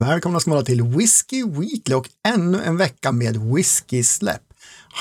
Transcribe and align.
Välkomna 0.00 0.40
ska 0.40 0.50
vara 0.50 0.62
till 0.62 0.82
Whiskey 0.82 1.44
Weekly 1.44 1.94
och 1.94 2.08
ännu 2.28 2.62
en 2.62 2.76
vecka 2.76 3.12
med 3.12 3.36
whisky-släpp. 3.36 4.42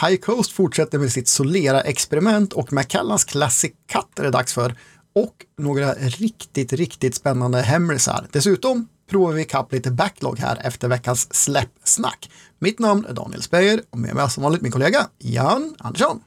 High 0.01 0.19
Coast 0.19 0.51
fortsätter 0.51 0.99
med 0.99 1.11
sitt 1.11 1.27
Solera-experiment 1.27 2.53
och 2.53 2.73
Macallans 2.73 3.23
Classic 3.23 3.71
Cut 3.91 4.19
är 4.19 4.23
det 4.23 4.29
dags 4.29 4.53
för. 4.53 4.75
Och 5.15 5.45
några 5.57 5.93
riktigt, 5.93 6.73
riktigt 6.73 7.15
spännande 7.15 7.61
hemrisar. 7.61 8.27
Dessutom 8.31 8.87
provar 9.09 9.33
vi 9.33 9.41
ikapp 9.41 9.73
lite 9.73 9.91
backlog 9.91 10.39
här 10.39 10.61
efter 10.63 10.87
veckans 10.87 11.35
släppsnack. 11.35 12.31
Mitt 12.59 12.79
namn 12.79 13.05
är 13.05 13.13
Daniel 13.13 13.41
Speyer 13.41 13.81
och 13.89 13.97
med 13.97 14.15
mig 14.15 14.29
som 14.29 14.43
vanligt 14.43 14.61
min 14.61 14.71
kollega 14.71 15.07
Jan 15.17 15.75
Andersson. 15.79 16.21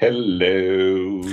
Hello! 0.00 1.24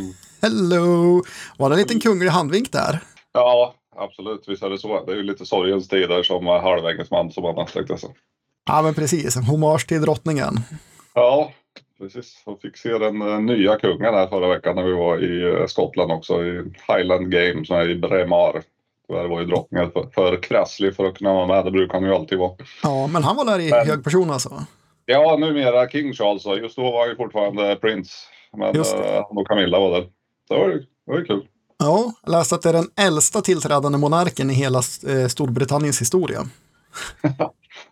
Hello! 0.41 1.23
Var 1.57 1.70
det 1.70 1.75
en 1.75 1.80
liten 1.80 2.00
kunglig 2.00 2.30
handvink 2.30 2.71
där? 2.71 3.00
Ja, 3.34 3.75
absolut. 3.96 4.44
Visst 4.48 4.64
är 4.64 4.70
det 4.70 4.78
så. 4.78 5.05
Det 5.05 5.12
är 5.12 5.16
ju 5.16 5.23
lite 5.23 5.45
sorgens 5.45 5.88
tider 5.88 6.23
som 6.23 6.48
halvväggens 6.48 7.12
man 7.12 7.31
som 7.31 7.45
annars 7.45 7.73
tänkte 7.73 7.98
jag 8.02 8.12
Ja, 8.66 8.81
men 8.81 8.94
precis. 8.94 9.36
Hommage 9.36 9.88
till 9.88 10.02
drottningen. 10.02 10.54
Ja, 11.14 11.52
precis. 12.00 12.44
Jag 12.45 12.62
fick 12.62 12.77
se 12.77 12.98
den 12.98 13.22
uh, 13.22 13.41
nya 13.41 13.80
kungen 13.80 14.14
här 14.14 14.27
förra 14.27 14.48
veckan 14.48 14.76
när 14.76 14.84
vi 14.84 14.94
var 14.94 15.23
i 15.23 15.44
uh, 15.44 15.66
Skottland 15.66 16.12
också 16.12 16.45
i 16.45 16.73
Highland 16.88 17.31
Games 17.31 17.72
i 17.72 17.95
Bremar. 17.95 18.62
Tyvärr 19.08 19.27
var 19.27 19.40
ju 19.40 19.45
drottningen 19.45 19.92
för, 19.92 20.09
för 20.14 20.44
krasslig 20.44 20.95
för 20.95 21.05
att 21.05 21.17
kunna 21.17 21.34
vara 21.34 21.48
med. 21.48 21.66
Det 21.66 21.72
brukar 21.72 21.94
han 21.94 22.03
ju 22.03 22.16
alltid 22.16 22.38
vara. 22.38 22.52
Ja, 22.84 23.08
men 23.08 23.23
han 23.23 23.36
var 23.36 23.45
där 23.45 23.59
i 23.59 23.70
men, 23.70 23.88
hög 23.88 24.03
person 24.03 24.31
alltså? 24.31 24.50
Ja, 25.05 25.38
numera 25.39 25.89
King 25.89 26.14
Charles. 26.14 26.45
Just 26.45 26.76
då 26.76 26.92
var 26.92 27.00
han 27.00 27.09
ju 27.09 27.16
fortfarande 27.16 27.76
prins. 27.76 28.28
Men 28.58 28.78
uh, 28.78 28.84
han 29.30 29.38
och 29.38 29.48
Camilla 29.48 29.80
var 29.80 29.92
där. 29.92 30.09
Det 30.50 30.58
var 30.58 30.67
ju, 30.67 30.80
det 30.80 31.12
var 31.12 31.17
ju 31.17 31.26
kul. 31.26 31.48
Ja, 31.84 32.13
jag 32.23 32.31
läste 32.31 32.55
att 32.55 32.62
det 32.62 32.70
är 32.70 32.73
den 32.73 32.90
äldsta 32.95 33.41
tillträdande 33.41 33.98
monarken 33.98 34.49
i 34.49 34.53
hela 34.53 34.81
eh, 35.08 35.27
Storbritanniens 35.27 36.02
historia. 36.02 36.48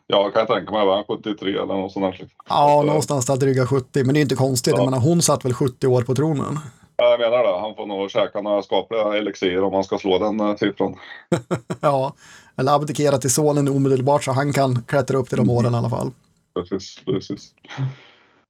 ja, 0.08 0.30
kan 0.30 0.40
jag 0.40 0.48
tänka 0.48 0.72
mig. 0.72 0.86
Va? 0.86 1.04
73 1.08 1.50
eller 1.50 1.66
något 1.66 1.92
sånt 1.92 2.18
där. 2.18 2.28
Ja, 2.50 2.84
någonstans 2.86 3.26
där 3.26 3.38
dryga 3.38 3.68
70. 3.68 4.04
Men 4.04 4.14
det 4.14 4.20
är 4.20 4.22
inte 4.22 4.36
konstigt. 4.36 4.74
Ja. 4.74 4.80
Jag 4.80 4.86
menar, 4.86 5.00
hon 5.00 5.22
satt 5.22 5.46
väl 5.46 5.54
70 5.54 5.88
år 5.88 6.02
på 6.02 6.16
tronen. 6.16 6.60
Jag 6.96 7.20
menar 7.20 7.44
det. 7.44 7.60
Han 7.60 7.76
får 7.76 7.86
nog 7.86 8.12
käka 8.12 8.42
några 8.42 8.62
skapliga 8.62 9.18
elixir 9.18 9.64
om 9.64 9.74
han 9.74 9.84
ska 9.84 9.98
slå 9.98 10.20
den 10.20 10.42
uh, 10.42 10.56
siffran. 10.56 10.96
ja, 11.82 12.14
eller 12.58 12.76
abdikera 12.76 13.18
till 13.18 13.34
sonen 13.34 13.68
omedelbart 13.68 14.24
så 14.24 14.32
han 14.32 14.54
kan 14.54 14.84
klättra 14.84 15.18
upp 15.18 15.30
till 15.30 15.38
de 15.38 15.50
åren 15.50 15.74
i 15.74 15.78
alla 15.78 15.90
fall. 15.90 16.12
Precis, 16.54 17.00
precis. 17.06 17.54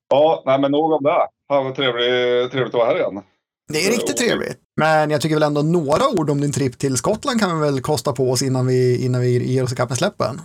Ja, 0.09 0.43
nej 0.45 0.59
men 0.59 0.71
nog 0.71 0.91
om 0.91 1.03
det. 1.03 1.27
Ha, 1.49 1.63
vad 1.63 1.75
trevligt, 1.75 2.51
trevligt 2.51 2.75
att 2.75 2.79
vara 2.79 2.87
här 2.87 2.95
igen. 2.95 3.23
Det 3.67 3.85
är 3.85 3.91
riktigt 3.91 4.17
trevligt. 4.17 4.57
Men 4.79 5.09
jag 5.09 5.21
tycker 5.21 5.35
väl 5.35 5.43
ändå 5.43 5.61
några 5.61 6.09
ord 6.19 6.29
om 6.29 6.41
din 6.41 6.51
tripp 6.51 6.77
till 6.77 6.97
Skottland 6.97 7.39
kan 7.39 7.59
vi 7.59 7.65
väl 7.65 7.81
kosta 7.81 8.13
på 8.13 8.31
oss 8.31 8.41
innan 8.41 8.67
vi, 8.67 9.05
innan 9.05 9.21
vi 9.21 9.53
ger 9.53 9.63
oss 9.63 9.73
ikapp 9.73 9.89
med 9.89 9.97
släppen. 9.97 10.41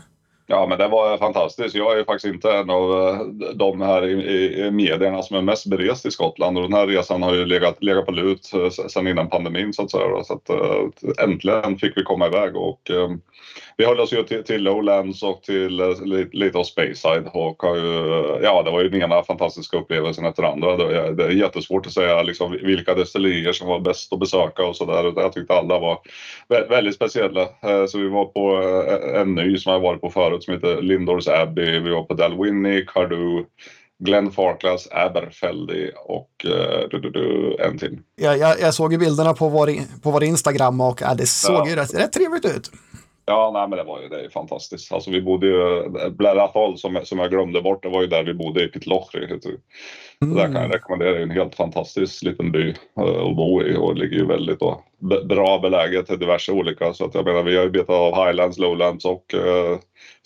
Ja, 0.46 0.66
men 0.66 0.78
det 0.78 0.88
var 0.88 1.18
fantastiskt. 1.18 1.74
Jag 1.74 1.98
är 1.98 2.04
faktiskt 2.04 2.34
inte 2.34 2.52
en 2.52 2.70
av 2.70 3.08
eh, 3.08 3.20
de 3.54 3.80
här 3.80 4.06
i, 4.06 4.66
i 4.66 4.70
medierna 4.70 5.22
som 5.22 5.36
är 5.36 5.42
mest 5.42 5.66
berest 5.66 6.06
i 6.06 6.10
Skottland 6.10 6.58
och 6.58 6.62
den 6.62 6.72
här 6.72 6.86
resan 6.86 7.22
har 7.22 7.34
ju 7.34 7.44
legat, 7.44 7.82
legat 7.84 8.06
på 8.06 8.12
lut 8.12 8.50
eh, 8.54 8.88
sedan 8.88 9.08
innan 9.08 9.28
pandemin 9.28 9.72
så 9.72 9.82
att 9.82 9.90
säga. 9.90 10.24
Så 10.24 10.34
att, 10.34 10.50
eh, 10.50 11.24
äntligen 11.24 11.78
fick 11.78 11.96
vi 11.96 12.02
komma 12.02 12.26
iväg 12.26 12.56
och 12.56 12.90
vi 13.76 13.84
höll 13.84 14.00
oss 14.00 14.12
ju 14.12 14.22
till, 14.22 14.44
till 14.44 14.62
Lowlands 14.62 15.22
och 15.22 15.42
till 15.42 15.76
lite, 16.04 16.36
lite 16.36 16.58
av 16.58 16.64
Speyside 16.64 17.28
och 17.32 17.62
har 17.62 17.76
ju, 17.76 18.38
ja, 18.42 18.62
det 18.62 18.70
var 18.70 18.82
ju 18.82 18.88
den 18.88 19.02
ena 19.02 19.22
fantastiska 19.22 19.76
upplevelsen 19.76 20.24
efter 20.24 20.42
andra. 20.42 20.76
Det, 20.76 20.98
är, 20.98 21.12
det 21.12 21.24
är 21.24 21.30
jättesvårt 21.30 21.86
att 21.86 21.92
säga 21.92 22.22
liksom 22.22 22.58
vilka 22.62 22.94
destillerier 22.94 23.52
som 23.52 23.68
var 23.68 23.80
bäst 23.80 24.12
att 24.12 24.20
besöka 24.20 24.64
och 24.64 24.76
så 24.76 24.84
där. 24.84 25.12
Jag 25.16 25.32
tyckte 25.32 25.54
alla 25.54 25.78
var 25.78 25.98
väldigt 26.68 26.94
speciella. 26.94 27.48
Så 27.88 27.98
vi 27.98 28.08
var 28.08 28.24
på 28.24 28.56
en 29.20 29.34
ny 29.34 29.58
som 29.58 29.72
jag 29.72 29.80
varit 29.80 30.00
på 30.00 30.10
förut 30.10 30.44
som 30.44 30.54
heter 30.54 30.82
Lindors 30.82 31.28
Abbey. 31.28 31.80
Vi 31.80 31.90
var 31.90 32.04
på 32.04 32.14
Dalwhinnie, 32.14 32.84
Cardew, 32.86 33.44
Glenn 33.98 34.30
Farclas, 34.30 34.88
Aberfeldy 34.90 35.90
och 36.04 36.30
uh, 36.44 36.88
du, 36.90 37.00
du, 37.00 37.10
du, 37.10 37.56
en 37.60 37.78
till. 37.78 37.98
Ja, 38.16 38.36
jag, 38.36 38.60
jag 38.60 38.74
såg 38.74 38.92
ju 38.92 38.98
bilderna 38.98 39.34
på 39.34 39.48
vår, 39.48 39.70
på 40.02 40.10
vår 40.10 40.24
Instagram 40.24 40.80
och 40.80 41.00
ja, 41.02 41.14
det 41.14 41.26
såg 41.26 41.54
ja. 41.54 41.68
ju 41.68 41.76
rätt, 41.76 41.94
rätt 41.94 42.12
trevligt 42.12 42.44
ut. 42.44 42.70
Ja, 43.26 43.50
nej, 43.54 43.68
men 43.68 43.78
det 43.78 43.84
var 43.84 44.00
ju 44.00 44.08
det 44.08 44.24
är 44.24 44.28
fantastiskt. 44.28 44.92
Alltså 44.92 45.10
vi 45.10 45.22
bodde 45.22 45.46
ju, 45.46 45.88
Blair 46.10 46.36
Atoll 46.36 46.78
som, 46.78 47.00
som 47.04 47.18
jag 47.18 47.30
glömde 47.30 47.62
bort, 47.62 47.82
det 47.82 47.88
var 47.88 48.00
ju 48.00 48.06
där 48.06 48.24
vi 48.24 48.34
bodde 48.34 48.64
i 48.64 48.68
Pitlochry. 48.68 49.26
Mm. 50.22 50.36
Där 50.36 50.44
kan 50.44 50.62
jag 50.62 50.74
rekommendera, 50.74 51.12
det 51.12 51.18
är 51.18 51.22
en 51.22 51.30
helt 51.30 51.54
fantastisk 51.54 52.22
liten 52.22 52.52
by 52.52 52.68
uh, 52.68 52.74
att 52.96 53.36
bo 53.36 53.62
i 53.62 53.76
och 53.76 53.94
ligger 53.96 54.16
ju 54.16 54.26
väldigt 54.26 54.60
då, 54.60 54.82
bra 55.24 55.58
beläget 55.58 56.06
till 56.06 56.18
diverse 56.18 56.52
olika. 56.52 56.94
Så 56.94 57.04
att 57.04 57.14
jag 57.14 57.24
menar, 57.24 57.42
vi 57.42 57.56
har 57.56 57.64
ju 57.64 57.70
betat 57.70 57.90
av 57.90 58.26
Highlands, 58.26 58.58
Lowlands 58.58 59.04
och 59.04 59.34
uh, 59.34 59.78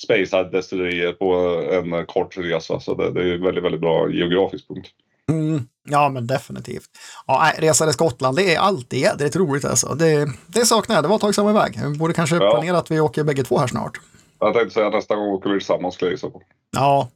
Speyside 0.03 0.53
destillerier 0.53 1.13
på 1.13 1.35
en 1.73 2.07
kort 2.07 2.37
resa. 2.39 2.81
Så 2.81 2.95
det, 2.95 3.11
det 3.13 3.21
är 3.21 3.27
ju 3.27 3.39
väldigt, 3.39 3.65
väldigt 3.65 3.81
bra 3.81 4.11
geografisk 4.11 4.69
punkt. 4.69 4.89
Mm, 5.29 5.69
ja, 5.89 6.09
men 6.09 6.27
definitivt. 6.27 6.89
Ja, 7.27 7.53
resa 7.59 7.85
till 7.85 7.95
Skottland, 7.95 8.37
det 8.37 8.55
är 8.55 8.59
alltid 8.59 8.99
jädrigt 8.99 9.37
roligt 9.37 9.65
alltså. 9.65 9.95
Det, 9.95 10.29
det 10.47 10.67
saknar 10.67 10.97
jag, 10.97 11.05
det 11.05 11.09
var 11.09 11.17
ett 11.17 11.21
tag 11.21 11.35
sedan 11.35 11.51
iväg. 11.51 11.81
Vi 11.85 11.99
borde 11.99 12.15
kanske 12.15 12.37
ja. 12.37 12.51
planera 12.51 12.79
att 12.79 12.91
vi 12.91 13.01
åker 13.01 13.25
bägge 13.25 13.45
två 13.45 13.59
här 13.59 13.67
snart. 13.67 14.01
Jag 14.41 14.55
tänkte 14.55 14.75
säga 14.75 14.91
nästa 14.91 15.17
gång 15.17 15.29
åker 15.29 15.51
vi 15.51 15.59
tillsammans 15.59 15.95
skulle 15.95 16.11
jag 16.11 16.33
på. 16.33 16.43
Ja. 16.71 17.09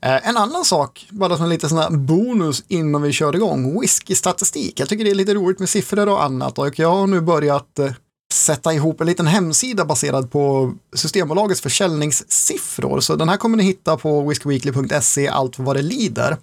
Eh, 0.00 0.28
en 0.28 0.36
annan 0.36 0.64
sak, 0.64 1.06
bara 1.10 1.36
som 1.36 1.44
en 1.44 1.50
liten 1.50 1.68
sån 1.68 1.78
här 1.78 1.90
bonus 1.90 2.64
innan 2.68 3.02
vi 3.02 3.12
kör 3.12 3.36
igång, 3.36 3.80
whisky-statistik. 3.80 4.80
Jag 4.80 4.88
tycker 4.88 5.04
det 5.04 5.10
är 5.10 5.14
lite 5.14 5.34
roligt 5.34 5.58
med 5.58 5.68
siffror 5.68 6.08
och 6.08 6.22
annat 6.22 6.58
och 6.58 6.78
jag 6.78 6.90
har 6.90 7.06
nu 7.06 7.20
börjat 7.20 7.78
eh, 7.78 7.92
sätta 8.32 8.72
ihop 8.72 9.00
en 9.00 9.06
liten 9.06 9.26
hemsida 9.26 9.84
baserad 9.84 10.30
på 10.30 10.72
Systembolagets 10.94 11.60
försäljningssiffror. 11.60 13.00
Så 13.00 13.16
den 13.16 13.28
här 13.28 13.36
kommer 13.36 13.56
ni 13.56 13.62
hitta 13.62 13.96
på 13.96 14.20
whiskyweekly.se 14.20 15.28
allt 15.28 15.58
vad 15.58 15.76
det 15.76 15.82
lider. 15.82 16.36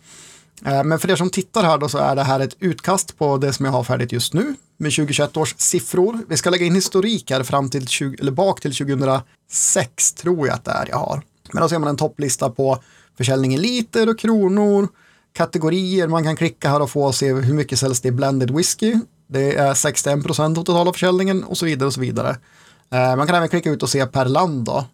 Eh, 0.66 0.84
men 0.84 1.00
för 1.00 1.12
er 1.12 1.16
som 1.16 1.30
tittar 1.30 1.64
här 1.64 1.78
då 1.78 1.90
så 1.90 1.98
är 1.98 2.16
det 2.16 2.24
här 2.24 2.40
ett 2.40 2.56
utkast 2.60 3.18
på 3.18 3.38
det 3.38 3.54
som 3.54 3.66
jag 3.66 3.72
har 3.72 3.84
färdigt 3.84 4.12
just 4.12 4.34
nu 4.34 4.56
med 4.78 4.92
2021 4.92 5.38
års 5.38 5.56
siffror. 5.58 6.20
Vi 6.30 6.38
ska 6.38 6.50
lägga 6.50 6.66
in 6.66 6.76
historik 6.76 7.32
här 7.32 7.44
fram 7.44 7.70
till 7.70 7.88
20, 7.88 8.18
eller 8.20 8.32
bak 8.32 8.60
till 8.60 8.76
2006 8.76 10.14
tror 10.14 10.48
jag 10.48 10.56
att 10.56 10.66
det 10.66 10.72
är 10.72 10.86
jag 10.90 10.98
har. 10.98 11.22
Men 11.52 11.62
då 11.62 11.70
ser 11.70 11.80
man 11.80 11.90
en 11.90 11.98
topplista 11.98 12.50
på 12.50 12.84
försäljning 13.18 13.54
i 13.54 13.58
liter 13.58 14.10
och 14.10 14.20
kronor, 14.20 14.88
kategorier 15.34 16.08
man 16.08 16.24
kan 16.24 16.36
klicka 16.36 16.70
här 16.70 16.82
och 16.82 16.90
få 16.90 17.04
och 17.04 17.16
se 17.16 17.34
hur 17.34 17.54
mycket 17.54 17.80
säljs 17.80 18.02
det 18.02 18.08
i 18.08 18.12
blended 18.12 18.52
whisky. 18.52 19.00
Det 19.28 19.56
är 19.56 19.74
61 19.74 20.24
procent 20.24 20.58
av 20.58 20.64
totala 20.64 20.94
försäljningen 20.94 21.44
och 21.44 21.58
så 21.58 21.66
vidare 21.66 21.88
och 21.88 21.94
så 21.94 22.02
vidare. 22.02 22.38
Eh, 22.90 23.16
man 23.16 23.28
kan 23.28 23.36
även 23.36 23.50
klicka 23.50 23.70
ut 23.70 23.84
och 23.84 23.90
se 23.90 24.06
per 24.06 24.26
land 24.26 24.66
då 24.66 24.86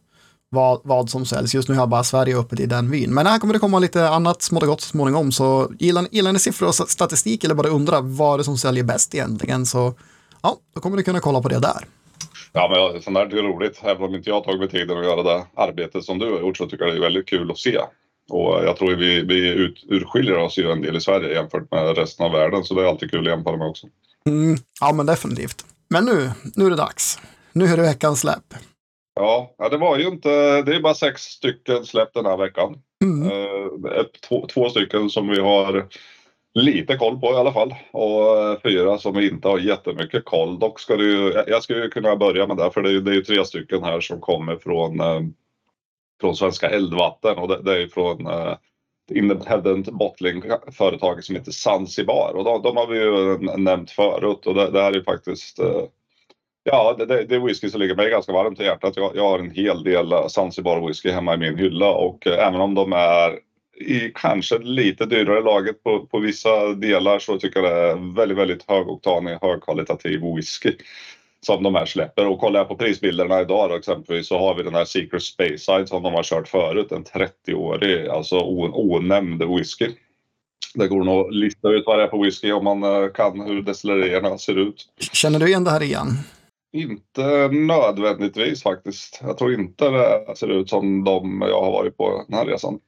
vad, 0.50 0.82
vad 0.84 1.10
som 1.10 1.26
säljs. 1.26 1.54
Just 1.54 1.70
nu 1.70 1.76
har 1.76 1.82
jag 1.82 1.90
bara 1.90 2.04
Sverige 2.04 2.38
öppet 2.38 2.60
i 2.60 2.66
den 2.66 2.92
vyn. 2.92 3.14
Men 3.14 3.28
här 3.28 3.40
kommer 3.40 3.54
det 3.54 3.60
komma 3.60 3.80
lite 3.80 4.10
annat 4.10 4.42
smått 4.42 4.64
och 4.64 4.70
gott 4.70 4.82
så 4.82 4.90
småningom. 4.90 5.32
Så 5.32 5.72
gillar, 5.80 6.06
gillar 6.12 6.34
ni 6.34 6.40
siffror 6.40 6.68
och 6.68 6.76
statistik 6.76 7.44
eller 7.44 7.56
bara 7.56 7.68
undrar 7.68 8.02
vad 8.02 8.40
det 8.40 8.42
är 8.42 8.44
som 8.44 8.58
säljer 8.58 8.84
bäst 8.84 9.16
egentligen 9.16 9.66
så 9.66 9.94
ja, 10.42 10.58
då 10.76 10.82
kommer 10.82 10.98
ni 10.98 11.04
kunna 11.04 11.20
kolla 11.20 11.42
på 11.42 11.50
det 11.50 11.60
där. 11.60 11.86
Ja, 12.54 12.92
men 12.94 13.02
sånt 13.02 13.16
där 13.16 13.38
är 13.38 13.44
roligt. 13.44 13.82
Även 13.84 14.04
om 14.04 14.16
inte 14.16 14.30
jag 14.30 14.36
har 14.36 14.42
tagit 14.42 14.60
mig 14.60 14.70
tiden 14.70 14.98
att 14.98 15.06
göra 15.06 15.24
det 15.24 15.46
arbetet 15.56 16.04
som 16.04 16.20
du 16.20 16.32
har 16.32 16.40
gjort 16.40 16.58
så 16.58 16.68
tycker 16.68 16.86
jag 16.86 16.94
det 16.94 16.98
är 16.98 17.02
väldigt 17.02 17.28
kul 17.28 17.52
att 17.52 17.58
se. 17.58 17.80
Och 18.30 18.64
jag 18.66 18.78
tror 18.78 18.96
vi, 18.96 19.22
vi 19.22 19.50
ut, 19.50 19.84
urskiljer 19.90 20.38
oss 20.38 20.58
ju 20.58 20.72
en 20.72 20.82
del 20.82 20.96
i 20.96 21.02
Sverige 21.02 21.34
jämfört 21.34 21.72
med 21.72 21.98
resten 21.98 22.26
av 22.26 22.32
världen. 22.32 22.64
Så 22.64 22.74
det 22.74 22.82
är 22.82 22.86
alltid 22.86 23.12
kul 23.12 23.28
att 23.28 23.34
jämföra 23.34 23.58
med 23.58 23.68
också. 23.68 23.88
Mm, 24.26 24.58
ja, 24.82 24.94
men 24.94 25.06
definitivt. 25.06 25.66
Men 25.90 26.06
nu, 26.06 26.32
nu 26.56 26.66
är 26.66 26.70
det 26.70 26.76
dags. 26.76 27.20
Nu 27.54 27.66
är 27.66 27.78
det 27.78 27.84
veckans 27.84 28.20
släpp. 28.20 28.54
Ja, 29.20 29.56
ja, 29.58 29.70
det 29.70 29.78
var 29.78 29.98
ju 29.98 30.08
inte, 30.08 30.62
det 30.62 30.76
är 30.76 30.80
bara 30.80 30.94
sex 30.94 31.22
stycken 31.22 31.86
släpp 31.86 32.14
den 32.14 32.26
här 32.26 32.38
veckan. 32.38 32.82
Mm. 33.04 33.32
Eh, 33.32 34.04
två, 34.28 34.48
två, 34.48 34.70
stycken 34.70 35.10
som 35.10 35.28
vi 35.28 35.40
har 35.40 35.88
lite 36.54 36.98
koll 36.98 37.20
på 37.20 37.28
i 37.34 37.36
alla 37.36 37.54
fall 37.54 37.76
och 37.92 38.38
eh, 38.38 38.60
fyra 38.64 38.98
som 38.98 39.16
vi 39.16 39.30
inte 39.30 39.48
har 39.48 39.60
jättemycket 39.60 40.26
koll. 40.26 40.60
Dock 40.60 40.80
ska 40.80 40.96
ju, 40.96 41.44
jag 41.48 41.64
skulle 41.64 41.88
kunna 41.88 42.16
börja 42.16 42.48
med 42.48 42.58
det 42.58 42.72
för 42.72 42.82
det 42.82 42.90
är, 42.90 43.02
det 43.02 43.12
är 43.12 43.16
ju 43.16 43.22
tre 43.22 43.46
stycken 43.46 43.84
här 43.84 44.00
som 44.00 44.22
kommer 44.22 44.56
från, 44.56 45.00
eh, 45.00 45.22
från 46.22 46.36
Svenska 46.36 46.70
Eldvatten 46.70 47.38
och 47.38 47.48
det, 47.48 47.62
det 47.64 47.82
är 47.82 47.88
från 47.88 48.28
eh, 48.28 48.56
Independent 49.12 49.90
Bottling 49.90 50.44
företaget 50.72 51.26
som 51.26 51.36
heter 51.36 51.52
Zanzibar 51.52 52.34
och 52.36 52.44
de, 52.44 52.62
de 52.62 52.78
har 52.78 52.88
vi 52.88 53.00
ju 53.00 53.38
nämnt 53.58 53.92
förut 53.92 54.48
och 54.48 54.56
det, 54.56 54.72
det 54.72 54.82
här 54.82 54.96
är 54.96 55.04
faktiskt 55.04 55.60
Ja, 56.64 56.96
det, 56.98 57.06
det, 57.06 57.24
det, 57.24 57.36
är 57.36 57.40
whisky 57.40 57.70
som 57.70 57.82
ligger 57.82 57.96
mig 57.96 58.10
ganska 58.10 58.34
varmt 58.34 58.60
i 58.60 58.64
hjärtat. 58.64 58.94
Jag, 58.96 59.12
jag 59.16 59.30
har 59.30 59.40
en 59.40 59.52
hel 59.52 59.84
del 59.84 60.12
eh, 60.12 60.28
Zanzibar 60.28 60.88
whisky 60.88 61.12
hemma 61.12 61.34
i 61.34 61.38
min 61.38 61.58
hylla 61.58 61.90
och 61.90 62.28
eh, 62.28 62.48
även 62.48 62.62
om 62.62 62.76
de 62.76 62.94
är 62.94 63.40
i 63.80 64.12
kanske 64.16 64.58
lite 64.58 65.06
dyrare 65.06 65.42
laget 65.42 65.84
på, 65.84 66.06
på 66.06 66.20
vissa 66.20 66.74
delar 66.74 67.20
så 67.20 67.38
tycker 67.38 67.64
jag 67.64 67.72
det 67.72 67.92
är 67.92 68.16
väldigt, 68.16 68.38
väldigt 68.38 68.70
högoktanig, 68.70 69.38
högkvalitativ 69.42 70.22
whisky 70.36 70.74
som 71.42 71.64
de 71.64 71.76
här 71.76 71.86
släpper. 71.86 72.28
Och 72.28 72.40
kollar 72.40 72.60
jag 72.60 72.68
på 72.68 72.76
prisbilderna 72.76 73.42
idag 73.42 73.70
då, 73.70 73.76
exempelvis 73.76 74.28
så 74.28 74.40
har 74.40 74.56
vi 74.56 74.64
den 74.64 74.76
här 74.76 74.86
Secret 74.86 75.24
Space 75.24 75.58
Side 75.58 75.90
som 75.90 76.04
de 76.04 76.14
har 76.14 76.24
kört 76.24 76.48
förut, 76.48 76.92
en 76.92 77.04
30-årig, 77.04 78.08
alltså 78.08 78.40
onämnd 78.74 79.44
whisky. 79.44 79.90
Det 80.74 80.88
går 80.88 81.04
nog 81.04 81.28
att 81.28 81.36
lista 81.36 81.70
ut 81.70 81.84
vad 81.86 82.00
det 82.00 82.04
är 82.04 82.08
på 82.08 82.22
whisky 82.22 82.52
om 82.52 82.64
man 82.64 82.84
eh, 82.84 83.12
kan 83.14 83.42
hur 83.42 83.62
destillerierna 83.62 84.38
ser 84.38 84.58
ut. 84.58 84.86
Känner 85.14 85.40
du 85.40 85.48
igen 85.48 85.64
det 85.64 85.72
här 85.72 85.84
igen? 85.84 86.08
Inte 86.74 87.48
nödvändigtvis 87.48 88.64
faktiskt. 88.64 89.20
Jag 89.24 89.38
tror 89.38 89.54
inte 89.54 89.90
det 89.90 90.36
ser 90.36 90.48
ut 90.48 90.70
som 90.70 91.04
de 91.04 91.42
jag 91.50 91.62
har 91.62 91.72
varit 91.72 91.98
på 91.98 92.24
den 92.28 92.38
här 92.38 92.46
resan. 92.46 92.80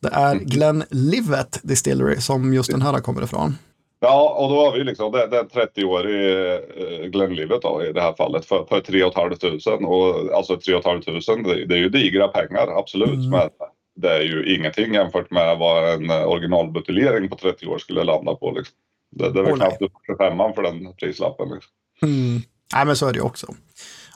Det 0.00 0.08
är 0.08 0.34
Glenn 0.34 0.84
Livet 0.90 1.60
Distillery 1.62 2.16
som 2.16 2.54
just 2.54 2.70
den 2.70 2.82
här 2.82 2.98
kommer 2.98 3.22
ifrån. 3.22 3.54
Ja, 4.00 4.36
och 4.38 4.50
då 4.50 4.64
har 4.64 4.72
vi 4.72 4.84
liksom 4.84 5.12
det, 5.12 5.26
det 5.26 5.36
är 5.36 5.44
30-årig 5.44 6.52
eh, 6.52 7.06
Glenlivet 7.06 7.62
då 7.62 7.84
i 7.84 7.92
det 7.92 8.00
här 8.00 8.12
fallet 8.12 8.44
för, 8.44 8.64
för 8.64 8.80
3 8.80 9.10
500 9.14 9.88
och 9.88 10.36
alltså 10.36 10.56
3 10.56 10.82
500 10.82 11.12
det, 11.44 11.64
det 11.66 11.74
är 11.74 11.78
ju 11.78 11.88
digra 11.88 12.28
pengar 12.28 12.78
absolut 12.78 13.14
mm. 13.14 13.30
men 13.30 13.48
det 13.94 14.08
är 14.08 14.22
ju 14.22 14.54
ingenting 14.56 14.94
jämfört 14.94 15.30
med 15.30 15.58
vad 15.58 15.94
en 15.94 16.10
originalbuteljering 16.10 17.28
på 17.28 17.36
30 17.36 17.66
år 17.66 17.78
skulle 17.78 18.04
landa 18.04 18.34
på. 18.34 18.50
Liksom. 18.50 18.74
Det, 19.10 19.32
det 19.32 19.40
är 19.40 19.44
väl 19.44 19.56
knappt 19.56 19.82
upp 19.82 19.92
25 20.06 20.38
för 20.54 20.62
den 20.62 20.94
prislappen. 21.00 21.48
Liksom. 21.48 21.72
Mm. 22.02 22.42
Nej, 22.74 22.86
men 22.86 22.96
så 22.96 23.06
är 23.06 23.12
det 23.12 23.18
ju 23.18 23.24
också. 23.24 23.54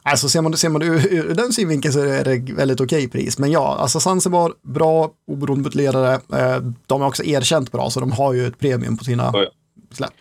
Alltså 0.03 0.29
ser 0.29 0.43
man, 0.43 0.57
ser 0.57 0.69
man 0.69 0.81
det 0.81 0.87
ur, 0.87 1.13
ur 1.13 1.35
den 1.35 1.53
synvinkeln 1.53 1.93
så 1.93 2.01
är 2.01 2.25
det 2.25 2.53
väldigt 2.53 2.81
okej 2.81 3.09
pris. 3.09 3.39
Men 3.39 3.51
ja, 3.51 3.77
alltså 3.79 4.01
Zanzibar, 4.01 4.53
bra 4.63 5.11
oberoende 5.27 5.65
buteljare. 5.65 6.15
Eh, 6.15 6.63
de 6.87 7.03
är 7.03 7.07
också 7.07 7.25
erkänt 7.25 7.73
bra, 7.73 7.91
så 7.91 8.01
de 8.01 8.13
har 8.13 8.33
ju 8.33 8.47
ett 8.47 8.59
premium 8.59 8.97
på 8.97 9.05
sina 9.05 9.31
ja. 9.33 9.47
släpp. 9.93 10.13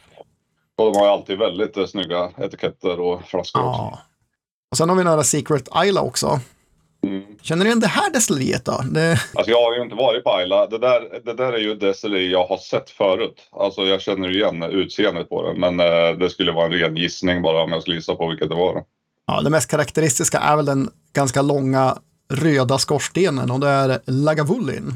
Och 0.77 0.85
de 0.85 0.97
har 0.97 1.05
ju 1.05 1.11
alltid 1.11 1.37
väldigt 1.37 1.77
eh, 1.77 1.85
snygga 1.85 2.31
etiketter 2.37 2.99
och 2.99 3.23
flaskor 3.23 3.61
ja. 3.61 3.87
också. 3.87 3.99
Och 4.71 4.77
sen 4.77 4.89
har 4.89 4.95
vi 4.95 5.03
några 5.03 5.23
Secret 5.23 5.69
Isla 5.85 6.01
också. 6.01 6.39
Mm. 7.03 7.23
Känner 7.45 7.65
du 7.65 7.69
igen 7.69 7.79
det 7.79 7.87
här 7.87 8.11
destilleriet 8.11 8.65
då? 8.65 8.81
Det... 8.91 9.19
Alltså 9.33 9.51
jag 9.51 9.61
har 9.61 9.75
ju 9.75 9.81
inte 9.81 9.95
varit 9.95 10.23
på 10.23 10.31
Ayla. 10.31 10.67
Det 10.67 10.77
där, 10.77 11.21
det 11.25 11.33
där 11.33 11.53
är 11.53 11.57
ju 11.57 11.71
ett 11.71 11.79
destilleri 11.79 12.31
jag 12.31 12.47
har 12.47 12.57
sett 12.57 12.89
förut. 12.89 13.49
Alltså 13.51 13.81
jag 13.81 14.01
känner 14.01 14.35
igen 14.35 14.63
utseendet 14.63 15.29
på 15.29 15.43
den. 15.43 15.59
Men 15.59 15.79
eh, 15.79 16.17
det 16.19 16.29
skulle 16.29 16.51
vara 16.51 16.65
en 16.65 16.71
ren 16.71 16.97
gissning 16.97 17.41
bara 17.41 17.63
om 17.63 17.71
jag 17.71 17.81
skulle 17.81 17.95
gissa 17.95 18.15
på 18.15 18.27
vilket 18.27 18.49
det 18.49 18.55
var. 18.55 18.83
Ja, 19.27 19.41
det 19.41 19.49
mest 19.49 19.71
karaktäristiska 19.71 20.37
är 20.37 20.55
väl 20.55 20.65
den 20.65 20.89
ganska 21.13 21.41
långa 21.41 21.97
röda 22.33 22.77
skorstenen 22.77 23.51
och 23.51 23.59
det 23.59 23.69
är 23.69 23.99
Lagavulin. 24.05 24.93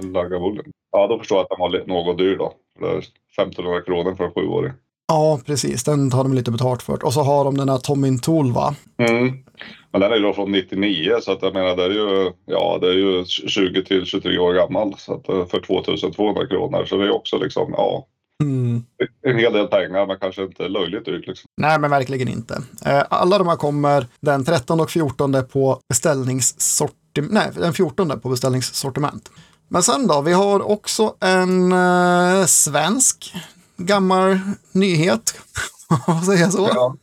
Lagavulin. 0.00 0.72
Ja, 0.92 1.06
då 1.06 1.18
förstår 1.18 1.38
jag 1.38 1.42
att 1.42 1.48
den 1.48 1.60
var 1.60 2.02
något 2.04 2.18
dyr 2.18 2.36
då. 2.36 2.52
Det 2.80 2.86
är 2.86 2.98
1500 2.98 3.82
kronor 3.82 4.14
för 4.14 4.24
en 4.24 4.32
sjuåring. 4.32 4.72
Ja, 5.06 5.40
precis. 5.46 5.84
Den 5.84 6.10
tar 6.10 6.22
de 6.22 6.34
lite 6.34 6.50
betalt 6.50 6.82
för. 6.82 7.04
Och 7.04 7.12
så 7.12 7.22
har 7.22 7.44
de 7.44 7.56
den 7.56 7.68
här 7.68 7.78
Tomin 7.78 8.18
Tool, 8.18 8.52
va? 8.52 8.74
Mm. 8.98 9.44
Men 9.92 10.00
den 10.00 10.12
är 10.12 10.16
ju 10.16 10.22
då 10.22 10.32
från 10.32 10.52
99 10.52 11.14
så 11.22 11.32
att 11.32 11.42
jag 11.42 11.54
menar 11.54 11.76
det 11.76 11.84
är 11.84 11.90
ju, 11.90 12.32
ja, 12.46 12.78
det 12.80 12.86
är 12.86 12.92
ju 12.92 13.24
20 13.24 13.84
till 13.84 14.04
23 14.04 14.38
år 14.38 14.54
gammal. 14.54 14.94
Så 14.98 15.14
att 15.14 15.28
eh, 15.28 15.46
för 15.46 15.60
2200 15.60 16.46
kronor 16.46 16.84
så 16.84 16.96
det 16.96 17.04
är 17.04 17.10
också 17.10 17.38
liksom, 17.38 17.74
ja. 17.76 18.06
Mm. 18.42 18.84
En 19.26 19.38
hel 19.38 19.52
del 19.52 19.66
pengar 19.66 20.06
men 20.06 20.18
kanske 20.20 20.42
inte 20.42 20.68
löjligt 20.68 21.04
dyrt. 21.04 21.26
Liksom. 21.26 21.48
Nej, 21.60 21.78
men 21.78 21.90
verkligen 21.90 22.28
inte. 22.28 22.62
Eh, 22.86 23.02
alla 23.10 23.38
de 23.38 23.48
här 23.48 23.56
kommer 23.56 24.06
den 24.20 24.44
13 24.44 24.80
och 24.80 24.90
14 24.90 25.44
på 25.52 25.80
beställningssortiment. 25.88 27.32
Nej, 27.32 27.50
den 27.54 27.72
14 27.72 28.20
på 28.20 28.28
beställningssortiment. 28.28 29.30
Men 29.68 29.82
sen 29.82 30.06
då, 30.06 30.20
vi 30.20 30.32
har 30.32 30.70
också 30.70 31.14
en 31.20 31.72
eh, 31.72 32.44
svensk 32.46 33.34
gammal 33.76 34.38
nyhet. 34.72 35.40
Vad 36.06 36.24
säger 36.24 36.40
jag 36.40 36.52
så? 36.52 36.68
Ja, 36.74 36.96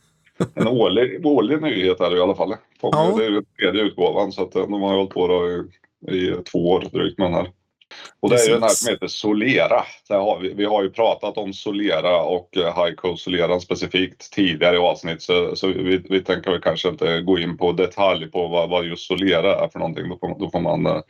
en 0.54 0.68
årlig, 0.68 1.26
årlig 1.26 1.62
nyhet 1.62 2.00
är 2.00 2.10
det 2.10 2.16
i 2.16 2.20
alla 2.20 2.34
fall. 2.34 2.54
Ja. 2.80 3.14
Det 3.18 3.24
är 3.24 3.30
ju 3.30 3.42
tredje 3.60 3.82
utgåvan 3.82 4.32
så 4.32 4.42
att 4.42 4.54
eh, 4.54 4.62
de 4.62 4.82
har 4.82 4.94
hållit 4.94 5.10
på 5.10 5.48
i, 6.08 6.16
i 6.16 6.36
två 6.52 6.70
år 6.70 6.80
drygt 6.92 7.18
med 7.18 7.26
den 7.26 7.34
här. 7.34 7.50
Och 8.22 8.30
det 8.30 8.36
är 8.36 8.46
ju 8.46 8.52
den 8.52 8.62
här 8.62 8.68
som 8.68 8.92
heter 8.92 9.06
Solera. 9.06 9.84
Har 10.08 10.38
vi, 10.38 10.54
vi, 10.54 10.64
har 10.64 10.82
ju 10.82 10.90
pratat 10.90 11.38
om 11.38 11.52
Solera 11.52 12.22
och 12.22 12.56
eh, 12.56 12.84
High 12.84 12.94
Coast 12.94 13.24
Soleran 13.24 13.60
specifikt 13.60 14.32
tidigare 14.32 14.76
i 14.76 14.78
avsnitt 14.78 15.22
så, 15.22 15.56
så 15.56 15.66
vi, 15.66 16.02
vi, 16.10 16.20
tänker 16.20 16.50
väl 16.50 16.60
kanske 16.60 16.88
inte 16.88 17.20
gå 17.20 17.38
in 17.38 17.56
på 17.56 17.72
detalj 17.72 18.30
på 18.30 18.48
vad, 18.48 18.70
vad 18.70 18.84
just 18.84 19.06
Solera 19.06 19.64
är 19.64 19.68
för 19.68 19.78
någonting. 19.78 20.08
Då 20.08 20.18
får, 20.18 20.38
då 20.38 20.50
får 20.50 20.60
man 20.60 20.86
uh, 20.86 21.00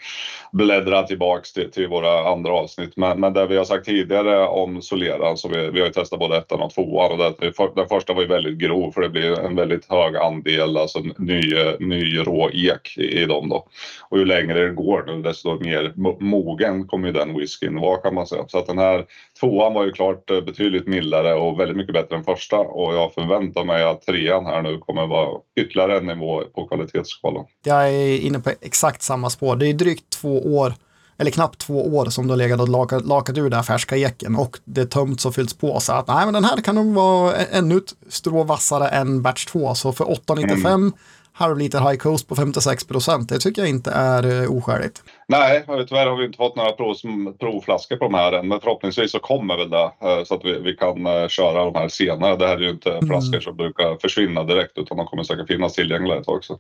bläddra 0.52 1.02
tillbaks 1.02 1.52
till, 1.52 1.70
till, 1.70 1.88
våra 1.88 2.28
andra 2.28 2.52
avsnitt. 2.52 2.92
Men, 2.96 3.20
men 3.20 3.32
det 3.32 3.46
vi 3.46 3.56
har 3.56 3.64
sagt 3.64 3.86
tidigare 3.86 4.46
om 4.46 4.82
Solera, 4.82 5.36
så 5.36 5.48
vi, 5.48 5.70
vi 5.70 5.80
har 5.80 5.86
ju 5.86 5.92
testat 5.92 6.18
både 6.18 6.36
ettan 6.36 6.60
och 6.60 6.74
tvåan 6.74 7.12
och 7.12 7.18
det, 7.18 7.52
den 7.74 7.88
första 7.88 8.12
var 8.12 8.22
ju 8.22 8.28
väldigt 8.28 8.58
grov 8.58 8.92
för 8.92 9.00
det 9.00 9.08
blir 9.08 9.40
en 9.40 9.56
väldigt 9.56 9.90
hög 9.90 10.16
andel 10.16 10.76
alltså 10.76 10.98
ny, 11.18 11.42
ny 11.80 12.18
rå 12.18 12.50
ek 12.52 12.94
i, 12.98 13.22
i 13.22 13.24
dem 13.24 13.48
då. 13.48 13.66
Och 14.08 14.18
ju 14.18 14.24
längre 14.24 14.66
det 14.66 14.74
går 14.74 15.04
nu 15.06 15.22
desto 15.22 15.60
mer 15.60 15.92
mogen 16.20 16.71
sen 16.72 16.86
kom 16.86 17.04
ju 17.04 17.12
den 17.12 17.38
whiskyn 17.38 17.80
vara 17.80 17.98
kan 17.98 18.14
man 18.14 18.26
säga. 18.26 18.44
Så 18.48 18.58
att 18.58 18.66
den 18.66 18.78
här 18.78 19.04
tvåan 19.40 19.74
var 19.74 19.84
ju 19.84 19.92
klart 19.92 20.30
eh, 20.30 20.40
betydligt 20.40 20.86
mildare 20.86 21.34
och 21.34 21.60
väldigt 21.60 21.76
mycket 21.76 21.94
bättre 21.94 22.16
än 22.16 22.24
första 22.24 22.58
och 22.58 22.94
jag 22.94 23.14
förväntar 23.14 23.64
mig 23.64 23.84
att 23.84 24.02
trean 24.02 24.46
här 24.46 24.62
nu 24.62 24.78
kommer 24.78 25.06
vara 25.06 25.40
ytterligare 25.60 25.96
en 25.96 26.06
nivå 26.06 26.42
på 26.54 26.66
kvalitetsskalan. 26.66 27.44
Jag 27.64 27.88
är 27.88 28.18
inne 28.18 28.40
på 28.40 28.50
exakt 28.60 29.02
samma 29.02 29.30
spår. 29.30 29.56
Det 29.56 29.66
är 29.66 29.74
drygt 29.74 30.10
två 30.10 30.56
år 30.56 30.74
eller 31.18 31.30
knappt 31.30 31.58
två 31.58 31.96
år 31.96 32.06
som 32.06 32.26
du 32.26 32.30
har 32.30 32.36
legat 32.36 32.60
och 32.60 32.68
lakat, 32.68 33.04
lakat 33.04 33.38
ur 33.38 33.42
den 33.42 33.52
här 33.52 33.62
färska 33.62 33.96
eken 33.96 34.36
och 34.36 34.58
det 34.64 34.86
tömts 34.86 35.26
och 35.26 35.34
fyllts 35.34 35.54
på. 35.54 35.80
Så 35.80 35.92
att 35.92 36.08
nej, 36.08 36.24
men 36.24 36.34
den 36.34 36.44
här 36.44 36.56
kan 36.56 36.74
nog 36.74 36.94
vara 36.94 37.34
ännu 37.34 37.76
ett 37.76 37.94
strå 38.08 38.42
vassare 38.42 38.88
än 38.88 39.22
batch 39.22 39.46
2. 39.46 39.74
Så 39.74 39.92
för 39.92 40.10
895 40.10 40.66
mm 40.66 40.92
halv 41.32 41.58
liter 41.58 41.80
High 41.80 41.96
Coast 41.96 42.28
på 42.28 42.36
56 42.36 42.84
procent. 42.84 43.28
Det 43.28 43.38
tycker 43.38 43.62
jag 43.62 43.68
inte 43.68 43.90
är 43.90 44.26
uh, 44.26 44.56
oskäligt. 44.56 45.02
Nej, 45.28 45.64
tyvärr 45.66 46.06
har 46.06 46.16
vi 46.16 46.24
inte 46.24 46.36
fått 46.36 46.56
några 46.56 46.72
prov, 46.72 46.94
provflaskor 47.40 47.96
på 47.96 48.04
de 48.04 48.14
här 48.14 48.32
än, 48.32 48.48
men 48.48 48.60
förhoppningsvis 48.60 49.12
så 49.12 49.18
kommer 49.18 49.56
väl 49.56 49.70
det 49.70 49.84
uh, 49.84 50.24
så 50.24 50.34
att 50.34 50.44
vi, 50.44 50.58
vi 50.58 50.72
kan 50.72 51.06
uh, 51.06 51.28
köra 51.28 51.64
de 51.64 51.74
här 51.74 51.88
senare. 51.88 52.36
Det 52.36 52.46
här 52.46 52.56
är 52.56 52.60
ju 52.60 52.70
inte 52.70 52.90
mm. 52.90 53.06
flaskor 53.06 53.40
som 53.40 53.56
brukar 53.56 53.98
försvinna 54.00 54.44
direkt 54.44 54.78
utan 54.78 54.96
de 54.96 55.06
kommer 55.06 55.22
säkert 55.22 55.46
finnas 55.46 55.72
tillgängliga 55.72 56.18
ett 56.18 56.26
tag. 56.26 56.44
Så 56.44 56.58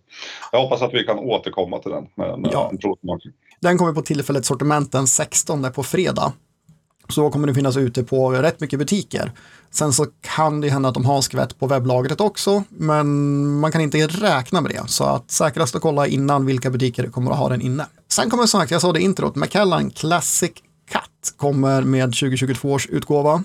jag 0.52 0.62
hoppas 0.62 0.82
att 0.82 0.94
vi 0.94 1.04
kan 1.04 1.18
återkomma 1.18 1.78
till 1.78 1.90
den 1.90 2.06
med, 2.14 2.38
med 2.38 2.50
ja. 2.52 2.68
en 2.72 2.78
provsmakning. 2.78 3.32
Den 3.60 3.78
kommer 3.78 3.92
på 3.92 4.02
tillfället 4.02 4.44
sortiment 4.44 4.92
den 4.92 5.06
16 5.06 5.72
på 5.72 5.82
fredag. 5.82 6.32
Så 7.08 7.30
kommer 7.30 7.48
det 7.48 7.54
finnas 7.54 7.76
ute 7.76 8.04
på 8.04 8.30
rätt 8.30 8.60
mycket 8.60 8.78
butiker. 8.78 9.32
Sen 9.72 9.92
så 9.92 10.06
kan 10.20 10.60
det 10.60 10.68
hända 10.68 10.88
att 10.88 10.94
de 10.94 11.04
har 11.04 11.20
skvätt 11.20 11.58
på 11.58 11.66
webblagret 11.66 12.20
också, 12.20 12.64
men 12.68 13.60
man 13.60 13.72
kan 13.72 13.80
inte 13.80 14.06
räkna 14.06 14.60
med 14.60 14.70
det. 14.70 14.82
Så 14.86 15.04
att 15.04 15.30
säkrast 15.30 15.74
att 15.74 15.82
kolla 15.82 16.06
innan 16.06 16.46
vilka 16.46 16.70
butiker 16.70 17.06
kommer 17.06 17.30
att 17.30 17.38
ha 17.38 17.48
den 17.48 17.60
inne. 17.60 17.86
Sen 18.08 18.30
kommer 18.30 18.46
som 18.46 18.60
sagt, 18.60 18.70
jag 18.70 18.80
sa 18.80 18.92
det 18.92 19.00
introt, 19.00 19.34
Macallan 19.34 19.90
Classic 19.90 20.52
Cut 20.90 21.36
kommer 21.36 21.82
med 21.82 22.04
2022 22.04 22.72
års 22.72 22.86
utgåva. 22.86 23.44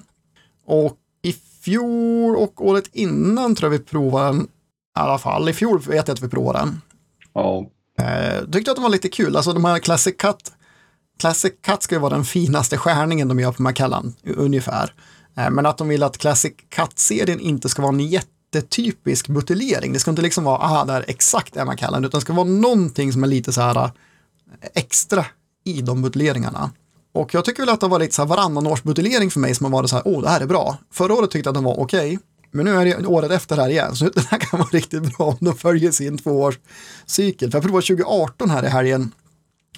Och 0.65 0.97
i 1.23 1.35
fjol 1.61 2.35
och 2.35 2.67
året 2.67 2.89
innan 2.93 3.55
tror 3.55 3.73
jag 3.73 3.79
vi 3.79 3.85
provade 3.85 4.25
den, 4.25 4.41
i 4.41 4.47
alla 4.93 5.17
fall 5.17 5.49
i 5.49 5.53
fjol 5.53 5.79
vet 5.79 6.07
jag 6.07 6.15
att 6.15 6.23
vi 6.23 6.29
provade 6.29 6.59
den. 6.59 6.81
Ja. 7.33 7.65
Eh, 7.99 8.49
tyckte 8.51 8.71
att 8.71 8.77
den 8.77 8.83
var 8.83 8.89
lite 8.89 9.09
kul, 9.09 9.35
alltså 9.35 9.53
de 9.53 9.65
här 9.65 9.79
Classic 9.79 10.15
Cut 10.17 10.51
Classic 11.19 11.53
Cut 11.61 11.83
ska 11.83 11.95
ju 11.95 12.01
vara 12.01 12.13
den 12.13 12.25
finaste 12.25 12.77
skärningen 12.77 13.27
de 13.27 13.39
gör 13.39 13.51
på 13.51 13.61
Macallan, 13.61 14.13
ungefär. 14.23 14.93
Eh, 15.37 15.49
men 15.49 15.65
att 15.65 15.77
de 15.77 15.87
vill 15.87 16.03
att 16.03 16.17
Classic 16.17 16.53
Cut-serien 16.69 17.39
inte 17.39 17.69
ska 17.69 17.81
vara 17.81 17.93
en 17.93 17.99
jättetypisk 17.99 19.27
buteljering. 19.27 19.93
Det 19.93 19.99
ska 19.99 20.11
inte 20.11 20.21
liksom 20.21 20.43
vara, 20.43 20.57
aha, 20.57 20.85
det 20.85 20.93
här 20.93 21.01
är 21.01 21.09
exakt 21.09 21.57
är 21.57 21.65
Macallan, 21.65 22.05
utan 22.05 22.19
det 22.19 22.21
ska 22.21 22.33
vara 22.33 22.47
någonting 22.47 23.13
som 23.13 23.23
är 23.23 23.27
lite 23.27 23.53
så 23.53 23.61
här 23.61 23.75
eh, 23.75 23.89
extra 24.73 25.25
i 25.63 25.81
de 25.81 26.01
buteljeringarna. 26.01 26.71
Och 27.13 27.33
jag 27.33 27.45
tycker 27.45 27.61
väl 27.61 27.69
att 27.69 27.79
det 27.79 27.87
har 27.87 27.99
lite 27.99 28.15
så 28.15 28.21
här 28.21 28.29
varannan 28.29 28.67
års 28.67 28.83
buteljering 28.83 29.31
för 29.31 29.39
mig 29.39 29.55
som 29.55 29.63
har 29.63 29.71
varit 29.71 29.89
så 29.89 29.95
här, 29.95 30.07
åh, 30.07 30.19
oh, 30.19 30.21
det 30.21 30.29
här 30.29 30.41
är 30.41 30.45
bra. 30.45 30.77
Förra 30.91 31.13
året 31.13 31.31
tyckte 31.31 31.47
jag 31.47 31.51
att 31.51 31.55
den 31.55 31.63
var 31.63 31.79
okej, 31.79 32.07
okay, 32.07 32.17
men 32.51 32.65
nu 32.65 32.75
är 32.75 32.85
det 32.85 33.05
året 33.05 33.31
efter 33.31 33.57
här 33.57 33.69
igen, 33.69 33.95
så 33.95 34.09
den 34.09 34.23
här 34.29 34.37
kan 34.37 34.59
vara 34.59 34.69
riktigt 34.69 35.17
bra 35.17 35.27
om 35.27 35.37
de 35.39 35.55
följer 35.55 35.91
sin 35.91 36.17
tvåårscykel. 36.17 37.51
För 37.51 37.57
jag 37.57 37.63
provade 37.63 37.87
2018 37.87 38.49
här 38.49 38.65
i 38.65 38.67
helgen 38.67 39.11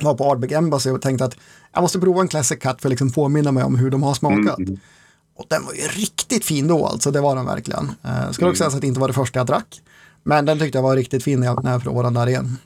var 0.01 0.13
på 0.13 0.31
Ardbeg 0.31 0.51
Embassy 0.51 0.89
och 0.89 1.01
tänkte 1.01 1.25
att 1.25 1.35
jag 1.73 1.81
måste 1.81 1.99
prova 1.99 2.21
en 2.21 2.27
Classic 2.27 2.59
Cut 2.59 2.81
för 2.81 2.87
att 2.87 2.89
liksom 2.89 3.11
påminna 3.11 3.51
mig 3.51 3.63
om 3.63 3.75
hur 3.75 3.89
de 3.89 4.03
har 4.03 4.13
smakat. 4.13 4.59
Mm. 4.59 4.79
Och 5.39 5.45
den 5.49 5.65
var 5.65 5.73
ju 5.73 5.81
riktigt 5.81 6.45
fin 6.45 6.67
då 6.67 6.85
alltså, 6.85 7.11
det 7.11 7.21
var 7.21 7.35
den 7.35 7.45
verkligen. 7.45 7.91
Eh, 8.03 8.21
mm. 8.21 8.29
också 8.29 8.55
säga 8.55 8.67
att 8.67 8.81
det 8.81 8.87
inte 8.87 8.99
var 8.99 9.07
det 9.07 9.13
första 9.13 9.39
jag 9.39 9.47
drack. 9.47 9.81
Men 10.23 10.45
den 10.45 10.59
tyckte 10.59 10.77
jag 10.77 10.83
var 10.83 10.95
riktigt 10.95 11.23
fin 11.23 11.39
när 11.39 11.47
jag, 11.47 11.63
när 11.63 11.71
jag 11.71 11.83
provade 11.83 12.07
den 12.07 12.13
där 12.13 12.27
igen. 12.27 12.57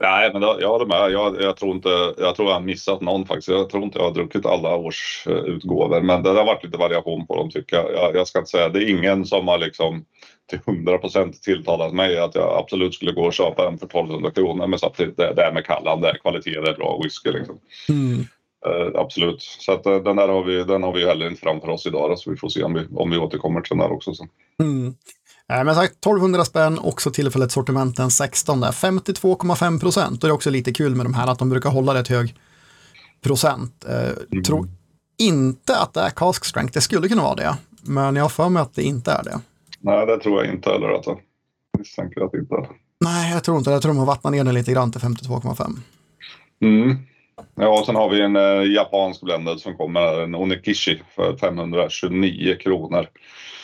Nej, 0.00 0.30
men 0.32 0.42
jag 0.42 0.68
håller 0.68 0.86
med. 0.86 1.10
Jag, 1.10 1.42
jag, 1.42 1.56
tror 1.56 1.74
inte, 1.74 1.88
jag 2.18 2.36
tror 2.36 2.48
jag 2.48 2.54
har 2.54 2.60
missat 2.60 3.00
någon 3.00 3.26
faktiskt. 3.26 3.48
Jag 3.48 3.70
tror 3.70 3.82
inte 3.82 3.98
jag 3.98 4.04
har 4.04 4.14
druckit 4.14 4.46
alla 4.46 4.76
års 4.76 5.26
uh, 5.28 5.36
utgåvor, 5.36 6.00
men 6.00 6.22
det 6.22 6.30
har 6.30 6.44
varit 6.44 6.64
lite 6.64 6.78
variation 6.78 7.26
på 7.26 7.36
dem 7.36 7.50
tycker 7.50 7.76
jag. 7.76 7.92
jag. 7.94 8.16
jag. 8.16 8.28
ska 8.28 8.38
inte 8.38 8.50
säga, 8.50 8.68
det 8.68 8.78
är 8.78 8.90
ingen 8.90 9.26
som 9.26 9.48
har 9.48 9.58
liksom 9.58 10.04
till 10.50 10.60
100 10.66 10.98
procent 10.98 11.42
tilltalat 11.42 11.92
mig 11.92 12.18
att 12.18 12.34
jag 12.34 12.58
absolut 12.58 12.94
skulle 12.94 13.12
gå 13.12 13.22
och 13.22 13.32
köpa 13.32 13.68
en 13.68 13.78
för 13.78 13.86
1200 13.86 14.30
kronor. 14.30 14.66
Men 14.66 14.78
samtidigt, 14.78 15.16
det, 15.16 15.32
det 15.36 15.42
är 15.42 15.52
med 15.52 15.64
Kallan, 15.64 16.00
det 16.00 16.08
är 16.08 16.18
kvalitet, 16.18 16.60
det 16.60 16.70
är 16.70 16.76
bra 16.76 17.00
whisky 17.02 17.30
liksom. 17.30 17.58
Mm. 17.88 18.26
Uh, 18.66 19.00
absolut, 19.00 19.42
så 19.42 19.72
att, 19.72 19.86
uh, 19.86 19.96
den 19.96 20.16
där 20.16 20.28
har 20.28 20.44
vi, 20.44 20.64
den 20.64 20.82
har 20.82 20.92
vi 20.92 21.06
heller 21.06 21.28
inte 21.28 21.40
framför 21.40 21.68
oss 21.68 21.86
idag, 21.86 22.18
så 22.18 22.30
vi 22.30 22.36
får 22.36 22.48
se 22.48 22.62
om 22.62 22.74
vi, 22.74 22.86
om 22.94 23.10
vi 23.10 23.18
återkommer 23.18 23.60
till 23.60 23.76
den 23.76 23.78
där 23.78 23.92
också. 23.92 24.14
Så. 24.14 24.26
Mm. 24.62 24.94
Eh, 25.52 25.64
men 25.64 25.74
sagt, 25.74 25.92
1200 25.92 26.44
spänn, 26.44 26.78
också 26.78 27.10
tillfället 27.10 27.52
sortimenten 27.52 28.10
16 28.10 28.60
där, 28.60 28.70
52,5 28.70 29.80
procent. 29.80 30.22
Och 30.22 30.28
det 30.28 30.32
är 30.32 30.34
också 30.34 30.50
lite 30.50 30.72
kul 30.72 30.94
med 30.94 31.06
de 31.06 31.14
här 31.14 31.26
att 31.26 31.38
de 31.38 31.48
brukar 31.48 31.70
hålla 31.70 31.94
rätt 31.94 32.08
hög 32.08 32.34
procent. 33.22 33.84
Eh, 33.88 34.10
mm. 34.32 34.44
Tror 34.44 34.68
inte 35.18 35.76
att 35.76 35.94
det 35.94 36.00
är 36.00 36.10
cask 36.10 36.44
strength, 36.44 36.72
det 36.72 36.80
skulle 36.80 37.08
kunna 37.08 37.22
vara 37.22 37.34
det. 37.34 37.56
Men 37.82 38.16
jag 38.16 38.24
har 38.24 38.28
för 38.28 38.48
mig 38.48 38.62
att 38.62 38.74
det 38.74 38.82
inte 38.82 39.12
är 39.12 39.24
det. 39.24 39.40
Nej, 39.80 40.06
det 40.06 40.18
tror 40.18 40.44
jag 40.44 40.54
inte 40.54 40.70
heller. 40.70 40.88
Alltså. 40.88 41.18
misstänker 41.78 42.24
att 42.24 42.32
det 42.32 42.38
inte 42.38 42.54
är. 42.54 42.68
Nej, 43.00 43.32
jag 43.32 43.44
tror 43.44 43.58
inte 43.58 43.70
det. 43.70 43.74
Jag 43.74 43.82
tror 43.82 43.92
de 43.92 43.98
har 43.98 44.06
vattnat 44.06 44.32
ner 44.32 44.44
den 44.44 44.54
lite 44.54 44.72
grann 44.72 44.92
till 44.92 45.00
52,5. 45.00 45.76
Mm. 46.62 46.96
Ja, 47.54 47.68
och 47.68 47.86
sen 47.86 47.96
har 47.96 48.08
vi 48.08 48.20
en 48.20 48.36
eh, 48.36 48.72
japansk 48.72 49.20
blended 49.20 49.60
som 49.60 49.76
kommer, 49.76 50.20
en 50.22 50.34
Onikishi 50.34 51.02
för 51.14 51.36
529 51.36 52.56
kronor. 52.60 53.06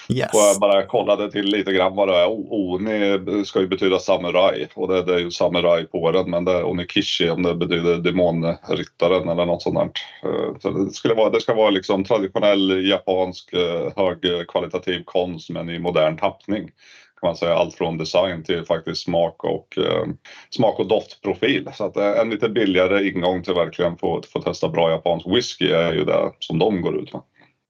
Yes. 0.09 0.35
Och 0.35 0.40
jag 0.40 0.61
bara 0.61 0.87
kollade 0.87 1.30
till 1.30 1.45
lite 1.45 1.73
grann 1.73 1.97
vad 1.97 2.09
det 2.09 2.16
är. 2.16 2.52
Oni 2.52 3.45
ska 3.45 3.61
ju 3.61 3.66
betyda 3.66 3.99
samuraj 3.99 4.68
och 4.75 4.88
det, 4.88 5.02
det 5.02 5.14
är 5.14 5.18
ju 5.18 5.30
samuraj 5.30 5.87
på 5.87 6.11
den 6.11 6.30
men 6.30 6.45
det 6.45 6.52
är 6.52 6.64
Onikishi 6.64 7.30
om 7.30 7.42
det 7.42 7.54
betyder 7.54 7.97
demonryttaren 7.97 9.28
eller 9.28 9.47
något 9.47 9.62
sånt. 9.62 9.92
Eh, 10.23 10.59
Så 10.62 10.71
det, 10.71 10.90
skulle 10.90 11.14
vara, 11.14 11.30
det 11.30 11.40
ska 11.40 11.54
vara 11.54 11.71
liksom 11.71 12.04
traditionell 12.04 12.88
japansk 12.90 13.52
eh, 13.52 13.92
högkvalitativ 13.97 15.02
konst 15.04 15.50
men 15.50 15.71
i 15.71 15.78
modern 15.78 16.16
tappning. 16.16 16.71
Kan 17.20 17.28
man 17.28 17.37
säga 17.37 17.54
allt 17.54 17.75
från 17.75 17.99
design 17.99 18.44
till 18.44 18.64
faktiskt 18.64 19.02
smak 19.02 19.44
och 19.44 19.78
eh, 19.78 20.06
smak 20.50 20.78
och 20.78 20.88
doftprofil. 20.88 21.70
Så 21.75 21.85
att 21.85 21.96
eh, 21.96 22.20
en 22.20 22.30
lite 22.30 22.49
billigare 22.49 23.08
ingång 23.08 23.42
till 23.42 23.54
verkligen 23.54 23.96
få, 23.96 24.23
få 24.32 24.40
testa 24.40 24.68
bra 24.68 24.90
japansk 24.90 25.26
whisky 25.26 25.70
är 25.70 25.92
ju 25.92 26.04
det 26.04 26.32
som 26.38 26.58
de 26.58 26.82
går 26.82 26.96
ut 26.96 27.12
med. 27.12 27.23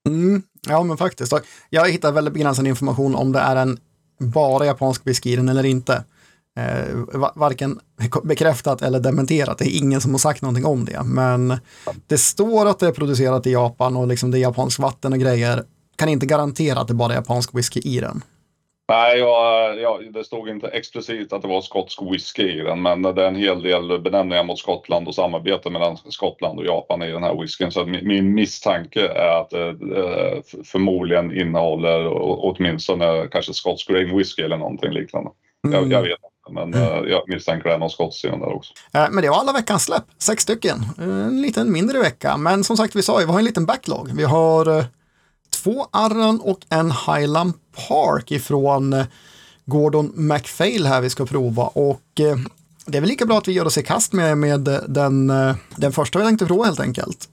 Mm, 0.07 0.41
ja, 0.67 0.83
men 0.83 0.97
faktiskt. 0.97 1.33
Jag 1.69 1.91
hittar 1.91 2.11
väldigt 2.11 2.33
begränsad 2.33 2.67
information 2.67 3.15
om 3.15 3.31
det 3.31 3.39
är 3.39 3.55
en 3.55 3.77
bara 4.19 4.65
japansk 4.65 5.07
whisky 5.07 5.29
i 5.29 5.35
den 5.35 5.49
eller 5.49 5.65
inte. 5.65 6.03
Eh, 6.57 7.29
varken 7.35 7.79
bekräftat 8.23 8.81
eller 8.81 8.99
dementerat. 8.99 9.57
Det 9.57 9.65
är 9.65 9.77
ingen 9.77 10.01
som 10.01 10.11
har 10.11 10.19
sagt 10.19 10.41
någonting 10.41 10.65
om 10.65 10.85
det. 10.85 11.03
Men 11.03 11.57
det 12.07 12.17
står 12.17 12.65
att 12.65 12.79
det 12.79 12.87
är 12.87 12.91
producerat 12.91 13.47
i 13.47 13.51
Japan 13.51 13.97
och 13.97 14.07
liksom 14.07 14.31
det 14.31 14.37
är 14.37 14.41
japansk 14.41 14.79
vatten 14.79 15.13
och 15.13 15.19
grejer. 15.19 15.63
Kan 15.95 16.09
inte 16.09 16.25
garantera 16.25 16.79
att 16.79 16.87
det 16.87 16.93
bara 16.93 17.13
är 17.13 17.17
japansk 17.17 17.55
whisky 17.55 17.79
i 17.79 17.99
den. 17.99 18.21
Nej, 18.89 19.17
jag, 19.19 19.79
jag, 19.81 20.13
det 20.13 20.23
stod 20.23 20.49
inte 20.49 20.67
explicit 20.67 21.33
att 21.33 21.41
det 21.41 21.47
var 21.47 21.61
skotsk 21.61 22.01
whisky 22.01 22.43
i 22.43 22.63
den, 22.63 22.81
men 22.81 23.01
det 23.01 23.23
är 23.23 23.27
en 23.27 23.35
hel 23.35 23.61
del 23.61 24.01
benämningar 24.01 24.43
mot 24.43 24.59
Skottland 24.59 25.07
och 25.07 25.15
samarbete 25.15 25.69
mellan 25.69 25.97
Skottland 25.97 26.59
och 26.59 26.65
Japan 26.65 27.01
i 27.01 27.11
den 27.11 27.23
här 27.23 27.41
whiskyn. 27.41 27.71
Så 27.71 27.85
min, 27.85 28.07
min 28.07 28.33
misstanke 28.33 29.07
är 29.07 29.41
att 29.41 29.49
det 29.49 29.67
eh, 29.69 30.41
förmodligen 30.65 31.37
innehåller 31.37 32.07
åtminstone 32.21 33.27
kanske 33.31 33.53
skotsk 33.53 33.87
grain 33.87 34.17
whisky 34.17 34.41
eller 34.43 34.57
någonting 34.57 34.91
liknande. 34.91 35.29
Jag, 35.71 35.91
jag 35.91 36.01
vet 36.01 36.11
inte, 36.11 36.51
men 36.51 36.73
eh, 36.73 37.11
jag 37.11 37.23
misstänker 37.27 37.69
det 37.69 37.75
är 37.75 37.79
någon 37.79 37.89
skotskt 37.89 38.25
i 38.25 38.27
den 38.27 38.39
där 38.39 38.55
också. 38.55 38.73
Eh, 38.93 39.07
Men 39.11 39.23
det 39.23 39.29
var 39.29 39.37
alla 39.37 39.53
veckans 39.53 39.83
släpp, 39.83 40.03
sex 40.19 40.43
stycken. 40.43 40.77
En 40.97 41.41
liten 41.41 41.71
mindre 41.71 41.99
vecka, 41.99 42.37
men 42.37 42.63
som 42.63 42.77
sagt 42.77 42.95
vi 42.95 43.01
sa 43.01 43.19
ju, 43.19 43.25
vi 43.25 43.31
har 43.31 43.39
en 43.39 43.45
liten 43.45 43.65
backlog. 43.65 44.11
Vi 44.15 44.23
har 44.23 44.85
två 45.67 45.87
Arran 45.91 46.39
och 46.43 46.59
en 46.69 46.91
Highland 46.91 47.53
Park 47.87 48.31
ifrån 48.31 48.93
eh, 48.93 49.05
Gordon 49.65 50.11
MacPhail 50.15 50.85
här 50.85 51.01
vi 51.01 51.09
ska 51.09 51.25
prova 51.25 51.63
och 51.63 52.19
eh, 52.19 52.37
det 52.85 52.97
är 52.97 53.01
väl 53.01 53.09
lika 53.09 53.25
bra 53.25 53.37
att 53.37 53.47
vi 53.47 53.51
gör 53.51 53.65
oss 53.65 53.77
i 53.77 53.83
kast 53.83 54.13
med, 54.13 54.37
med 54.37 54.69
den, 54.87 55.29
eh, 55.29 55.55
den 55.75 55.91
första 55.91 56.19
vi 56.19 56.25
tänkte 56.25 56.45
prova 56.45 56.65
helt 56.65 56.79
enkelt. 56.79 57.25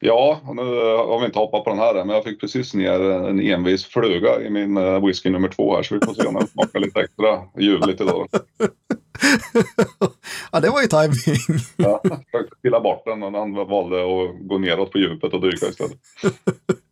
Ja, 0.00 0.40
nu 0.44 0.62
har 0.96 1.20
vi 1.20 1.26
inte 1.26 1.38
hoppat 1.38 1.64
på 1.64 1.70
den 1.70 1.78
här 1.78 1.94
än, 1.94 2.06
men 2.06 2.16
jag 2.16 2.24
fick 2.24 2.40
precis 2.40 2.74
ner 2.74 3.00
en 3.00 3.40
envis 3.40 3.84
fluga 3.84 4.40
i 4.40 4.50
min 4.50 5.02
whisky 5.06 5.30
nummer 5.30 5.48
två 5.48 5.76
här, 5.76 5.82
så 5.82 5.94
vi 5.94 6.06
får 6.06 6.14
se 6.14 6.26
om 6.26 6.34
den 6.34 6.46
smakar 6.46 6.80
lite 6.80 7.00
extra 7.00 7.42
ljuvligt 7.58 8.00
idag. 8.00 8.28
ja, 10.52 10.60
det 10.60 10.70
var 10.70 10.82
ju 10.82 10.86
timing. 10.86 11.60
Ja, 11.76 12.00
jag 12.02 12.24
försökte 12.24 12.56
pilla 12.62 12.80
bort 12.80 13.04
den, 13.04 13.18
men 13.18 13.34
han 13.34 13.54
valde 13.54 13.96
att 13.96 14.48
gå 14.48 14.58
neråt 14.58 14.92
på 14.92 14.98
djupet 14.98 15.32
och 15.32 15.40
dyka 15.40 15.66
istället. 15.66 15.98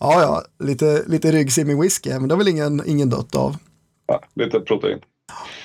ja, 0.00 0.22
ja, 0.22 0.42
lite, 0.64 1.02
lite 1.06 1.32
ryggsim 1.32 1.80
whisky, 1.80 2.10
men 2.10 2.28
det 2.28 2.34
har 2.34 2.38
väl 2.38 2.48
ingen, 2.48 2.82
ingen 2.86 3.10
dött 3.10 3.36
av. 3.36 3.56
Ja, 4.06 4.20
lite 4.34 4.60
protein. 4.60 5.00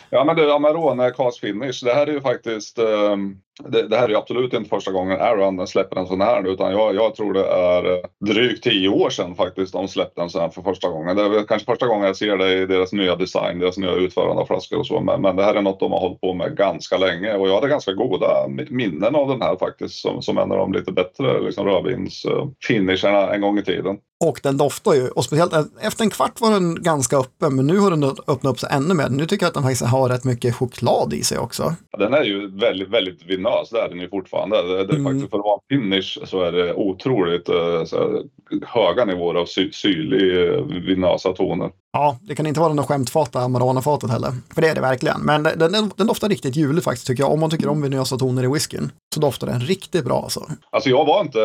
Ja 0.10 0.24
men 0.24 0.36
du, 0.36 0.52
Amarone 0.52 1.12
Cast 1.12 1.40
Finish. 1.40 1.84
Det 1.84 1.94
här 1.94 2.08
är 2.08 2.12
ju 2.12 2.22
faktiskt 2.22 2.80
um, 2.80 3.38
det, 3.62 3.88
det 3.88 3.98
här 3.98 4.04
är 4.04 4.10
ju 4.10 4.16
absolut 4.16 4.54
inte 4.54 4.70
första 4.70 4.92
gången 4.92 5.22
Aaron 5.22 5.68
släpper 5.68 6.00
en 6.00 6.08
sån 6.08 6.22
här 6.22 6.48
utan 6.48 6.72
jag, 6.72 6.96
jag 6.96 7.16
tror 7.16 7.34
det 7.34 7.46
är 7.46 7.94
eh, 7.94 8.00
drygt 8.26 8.64
tio 8.64 8.90
år 8.90 9.10
sedan 9.10 9.36
faktiskt 9.36 9.74
de 9.74 9.88
släppte 9.88 10.22
en 10.22 10.30
sån 10.30 10.42
här 10.42 10.50
för 10.50 10.62
första 10.62 10.90
gången. 10.90 11.16
Det 11.16 11.24
är 11.24 11.30
väl 11.30 11.44
kanske 11.44 11.66
första 11.66 11.88
gången 11.88 12.06
jag 12.06 12.18
ser 12.18 12.38
det 12.38 12.54
i 12.54 12.66
deras 12.66 12.94
nya 12.94 13.16
design, 13.16 13.60
deras 13.60 13.78
nya 13.78 13.92
utförande 13.92 14.42
av 14.42 14.46
flaskor 14.46 14.80
och 14.80 14.88
så. 14.88 15.00
Men, 15.00 15.22
men 15.22 15.36
det 15.36 15.44
här 15.44 15.56
är 15.56 15.62
något 15.62 15.80
de 15.80 15.92
har 15.92 16.00
hållit 16.00 16.22
på 16.22 16.34
med 16.34 16.58
ganska 16.58 16.98
länge 16.98 17.34
och 17.34 17.50
jag 17.50 17.56
hade 17.56 17.68
ganska 17.68 17.94
goda 17.94 18.48
minnen 18.70 19.16
av 19.16 19.28
den 19.28 19.42
här 19.42 19.56
faktiskt 19.56 19.96
som, 19.96 20.22
som 20.22 20.38
en 20.38 20.52
av 20.52 20.58
de 20.58 20.74
lite 20.74 20.92
bättre 20.92 21.42
liksom, 21.42 21.66
rödvins 21.66 22.26
uh, 22.26 22.48
finisherna 22.68 23.34
en 23.34 23.42
gång 23.42 23.58
i 23.58 23.64
tiden. 23.64 23.98
Och 24.26 24.40
den 24.44 24.58
doftar 24.58 24.94
ju, 24.94 25.10
och 25.10 25.26
speciellt 25.26 25.54
eh, 25.54 25.64
efter 25.82 26.04
en 26.04 26.10
kvart 26.10 26.42
var 26.42 26.52
den 26.52 26.84
ganska 26.84 27.18
öppen, 27.18 27.56
men 27.56 27.68
nu 27.68 27.78
har 27.78 27.92
den 27.92 28.04
öppnat 28.04 28.46
upp 28.46 28.60
sig 28.60 28.70
ännu 28.72 28.94
mer. 28.94 29.10
Nu 29.10 29.26
tycker 29.26 29.46
jag 29.46 29.48
att 29.48 29.54
den 29.54 29.64
faktiskt 29.64 29.86
har 29.86 30.10
rätt 30.10 30.24
mycket 30.24 30.56
choklad 30.56 31.14
i 31.14 31.24
sig 31.24 31.38
också. 31.38 31.76
Den 31.98 32.14
är 32.14 32.24
ju 32.24 32.60
väldigt, 32.60 32.90
väldigt 32.90 33.26
vinös, 33.44 33.70
det 33.70 33.80
är 33.80 33.90
den 33.90 34.00
ju 34.00 34.10
fortfarande. 34.10 34.62
Det, 34.62 34.86
det 34.86 34.94
är 34.94 34.98
Mm. 34.98 35.04
faktiskt 35.06 35.32
för 35.32 35.38
att 35.38 35.44
vara 35.44 35.60
en 35.70 35.82
finish 35.82 36.20
så 36.26 36.42
är 36.44 36.52
det 36.52 36.74
otroligt 36.74 37.50
eh, 37.50 37.84
så 37.86 38.24
höga 38.66 39.06
nivåer 39.06 39.36
av 39.36 39.46
sy, 39.46 39.72
syrlig 39.72 40.48
eh, 40.50 40.64
vinösa 40.66 41.34
toner. 41.34 41.72
Ja, 41.94 42.18
det 42.22 42.36
kan 42.36 42.46
inte 42.48 42.60
vara 42.60 42.74
något 42.74 42.88
skämtfat, 42.88 43.36
Amarana-fatet 43.36 44.10
heller. 44.10 44.32
För 44.54 44.62
det 44.62 44.68
är 44.68 44.76
det 44.76 44.82
verkligen. 44.82 45.22
Men 45.22 45.44
den, 45.44 45.72
den, 45.72 45.92
den 45.98 46.08
doftar 46.08 46.30
riktigt 46.30 46.56
juligt 46.56 46.84
faktiskt 46.84 47.08
tycker 47.08 47.24
jag. 47.24 47.32
Om 47.32 47.40
man 47.40 47.50
tycker 47.50 47.68
om 47.70 47.82
vinösa 47.82 48.18
toner 48.18 48.44
i 48.44 48.48
whiskyn 48.48 48.92
så 49.16 49.20
doftar 49.20 49.48
den 49.48 49.60
riktigt 49.62 50.06
bra 50.06 50.22
alltså. 50.24 50.46
Alltså 50.70 50.90
jag 50.90 51.06
var 51.06 51.22
inte, 51.22 51.40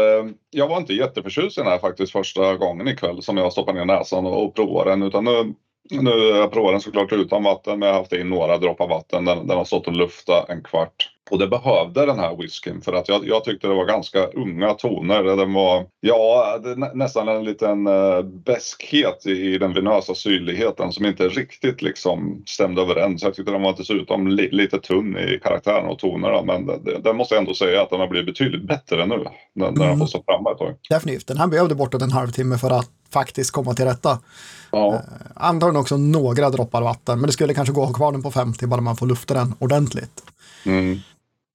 jag 0.51 0.69
var 0.69 0.77
inte 0.77 0.95
jätteförtjust 0.95 1.59
i 1.59 1.61
den 1.61 1.71
här 1.71 1.79
faktiskt 1.79 2.13
första 2.13 2.57
gången 2.57 2.89
ikväll 2.89 3.23
som 3.23 3.37
jag 3.37 3.53
stoppade 3.53 3.79
ner 3.79 3.85
näsan 3.99 4.27
och, 4.27 4.45
och 4.45 4.55
provade 4.55 4.91
den. 4.91 5.03
Utan 5.03 5.25
nu, 5.25 5.55
nu 5.91 6.11
jag 6.11 6.53
provar 6.53 6.73
den 6.73 6.81
såklart 6.81 7.13
utan 7.13 7.43
vatten 7.43 7.79
men 7.79 7.87
jag 7.87 7.95
har 7.95 8.01
haft 8.01 8.13
in 8.13 8.29
några 8.29 8.59
droppar 8.59 8.89
vatten. 8.89 9.25
Den, 9.25 9.47
den 9.47 9.57
har 9.57 9.65
stått 9.65 9.87
och 9.87 9.93
luftat 9.97 10.49
en 10.49 10.63
kvart. 10.63 11.11
Och 11.31 11.39
det 11.39 11.47
behövde 11.47 12.07
den 12.07 12.19
här 12.19 12.37
whiskyn 12.37 12.81
för 12.83 12.93
att 12.93 13.09
jag, 13.09 13.29
jag 13.29 13.45
tyckte 13.45 13.69
det 13.69 13.75
var 13.75 13.85
ganska 13.85 14.27
unga 14.27 14.75
toner. 14.75 15.23
Den 15.23 15.53
var, 15.53 15.87
ja, 16.01 16.59
nästan 16.95 17.29
en 17.29 17.45
liten 17.45 17.87
uh, 17.87 18.23
bäskhet 18.23 19.27
i, 19.27 19.31
i 19.31 19.59
den 19.59 19.73
vinösa 19.75 20.15
syrligheten 20.15 20.93
som 20.93 21.07
inte 21.07 21.29
riktigt 21.29 21.83
liksom 21.83 22.43
stämde 22.47 22.83
överens. 22.83 23.23
Jag 23.23 23.35
tyckte 23.35 23.53
den 23.53 23.63
var 23.63 23.75
dessutom 23.79 24.29
li, 24.29 24.49
lite 24.53 24.79
tunn 24.79 25.17
i 25.17 25.41
karaktären 25.43 25.89
och 25.89 25.99
tonerna. 25.99 26.43
Men 26.43 26.67
det, 26.67 27.01
det 27.05 27.13
måste 27.13 27.35
jag 27.35 27.41
ändå 27.41 27.55
säga 27.55 27.83
att 27.83 27.91
den 27.91 28.01
har 28.01 28.09
blivit 28.09 28.27
betydligt 28.27 28.63
bättre 28.69 29.07
nu. 29.07 29.17
När, 29.55 29.71
när 29.71 29.89
den 29.89 29.89
Mm. 29.89 29.99
får 29.99 30.07
stå 30.07 30.23
framme 30.27 30.51
ett 30.51 30.59
tag. 30.59 30.75
Definitivt. 30.91 31.27
Den 31.27 31.37
här 31.39 31.47
behövde 31.47 31.75
bortåt 31.75 32.03
en 32.03 32.11
halvtimme 32.13 32.59
för 32.59 32.71
att 32.71 32.91
faktiskt 33.13 33.51
komma 33.51 33.75
till 33.75 33.85
rätta. 33.85 34.19
Ja. 34.73 35.03
Antagligen 35.35 35.81
också 35.81 35.97
några 35.97 36.51
droppar 36.51 36.83
vatten, 36.83 37.21
men 37.21 37.27
det 37.27 37.33
skulle 37.33 37.55
kanske 37.55 37.75
gå 37.75 37.83
att 37.83 37.89
ha 37.89 37.95
kvar 37.95 38.13
den 38.13 38.23
på 38.23 38.31
50 38.31 38.67
bara 38.67 38.81
man 38.81 38.97
får 38.97 39.07
lufta 39.07 39.35
den 39.35 39.55
ordentligt. 39.59 40.23
Mm. 40.67 40.99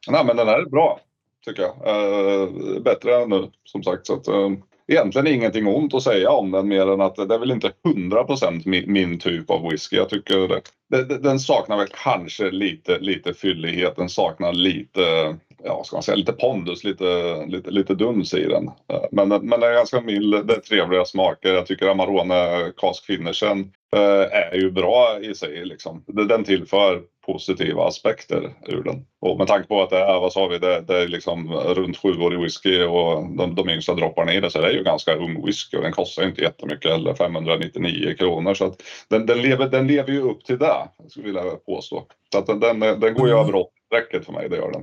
Nej 0.07 0.25
men 0.25 0.37
den 0.37 0.47
här 0.47 0.59
är 0.59 0.65
bra. 0.65 0.99
Tycker 1.45 1.63
jag. 1.63 1.75
Eh, 1.87 2.49
bättre 2.81 3.15
än 3.21 3.29
nu 3.29 3.51
som 3.63 3.83
sagt. 3.83 4.07
Så 4.07 4.13
att, 4.13 4.27
eh, 4.27 4.49
egentligen 4.87 5.27
ingenting 5.27 5.67
ont 5.67 5.93
att 5.93 6.03
säga 6.03 6.31
om 6.31 6.51
den 6.51 6.67
mer 6.67 6.91
än 6.93 7.01
att 7.01 7.15
det 7.15 7.33
är 7.35 7.39
väl 7.39 7.51
inte 7.51 7.71
100% 7.83 8.65
min, 8.65 8.91
min 8.93 9.19
typ 9.19 9.49
av 9.49 9.69
whisky. 9.69 9.95
Jag 9.95 10.09
tycker 10.09 10.47
det, 10.89 11.03
det, 11.03 11.17
den 11.17 11.39
saknar 11.39 11.77
väl 11.77 11.87
kanske 12.03 12.49
lite, 12.51 12.99
lite 12.99 13.33
fyllighet. 13.33 13.95
Den 13.95 14.09
saknar 14.09 14.53
lite, 14.53 15.35
ja 15.63 15.83
ska 15.83 15.95
man 15.95 16.03
säga, 16.03 16.15
lite 16.15 16.33
pondus, 16.33 16.83
lite, 16.83 17.35
lite, 17.45 17.71
lite 17.71 17.95
duns 17.95 18.33
i 18.33 18.43
den. 18.45 18.67
Eh, 18.67 19.03
Men, 19.11 19.29
den- 19.29 19.45
men 19.49 19.59
den 19.59 19.69
är 19.69 19.73
ganska 19.75 20.01
mild, 20.01 20.47
det 20.47 20.53
är 20.53 20.59
trevliga 20.59 21.05
smaker. 21.05 21.53
Jag 21.53 21.65
tycker 21.65 21.87
Amarone 21.87 22.71
Cask 22.77 23.05
Finishen 23.05 23.59
eh, 23.95 24.37
är 24.37 24.55
ju 24.55 24.71
bra 24.71 25.19
i 25.21 25.35
sig. 25.35 25.65
Liksom. 25.65 26.03
Den 26.07 26.43
tillför 26.43 27.01
positiva 27.25 27.87
aspekter 27.87 28.53
ur 28.67 28.83
den. 28.83 29.05
Och 29.21 29.37
med 29.37 29.47
tanke 29.47 29.67
på 29.67 29.81
att 29.83 29.89
det 29.89 29.97
är, 29.99 30.19
vad 30.19 30.33
sa 30.33 30.47
vi, 30.47 30.57
det, 30.57 30.81
det 30.81 30.97
är 30.97 31.07
liksom 31.07 31.51
runt 31.53 31.97
sjuårig 31.97 32.39
whisky 32.39 32.83
och 32.83 33.37
de, 33.37 33.55
de 33.55 33.69
yngsta 33.69 33.93
dropparna 33.93 34.33
i 34.33 34.39
det 34.39 34.49
så 34.51 34.61
det 34.61 34.67
är 34.67 34.71
ju 34.71 34.83
ganska 34.83 35.15
ung 35.15 35.45
whisky 35.45 35.77
och 35.77 35.83
den 35.83 35.91
kostar 35.91 36.23
inte 36.23 36.41
jättemycket 36.41 36.91
eller 36.91 37.13
599 37.13 38.15
kronor. 38.17 38.53
Så 38.53 38.65
att 38.65 38.81
den, 39.09 39.25
den, 39.25 39.41
lever, 39.41 39.69
den 39.69 39.87
lever 39.87 40.11
ju 40.11 40.21
upp 40.21 40.45
till 40.45 40.57
det, 40.57 40.87
skulle 41.09 41.27
jag 41.27 41.43
vilja 41.43 41.57
påstå. 41.57 42.03
Så 42.31 42.37
att 42.39 42.47
den, 42.47 42.59
den, 42.59 42.79
den 42.79 43.13
går 43.13 43.27
ju 43.27 43.33
Mm. 43.33 43.45
över 43.45 43.53
80-strecket 43.53 44.25
för 44.25 44.33
mig, 44.33 44.49
det 44.49 44.55
gör 44.55 44.71
den. 44.71 44.81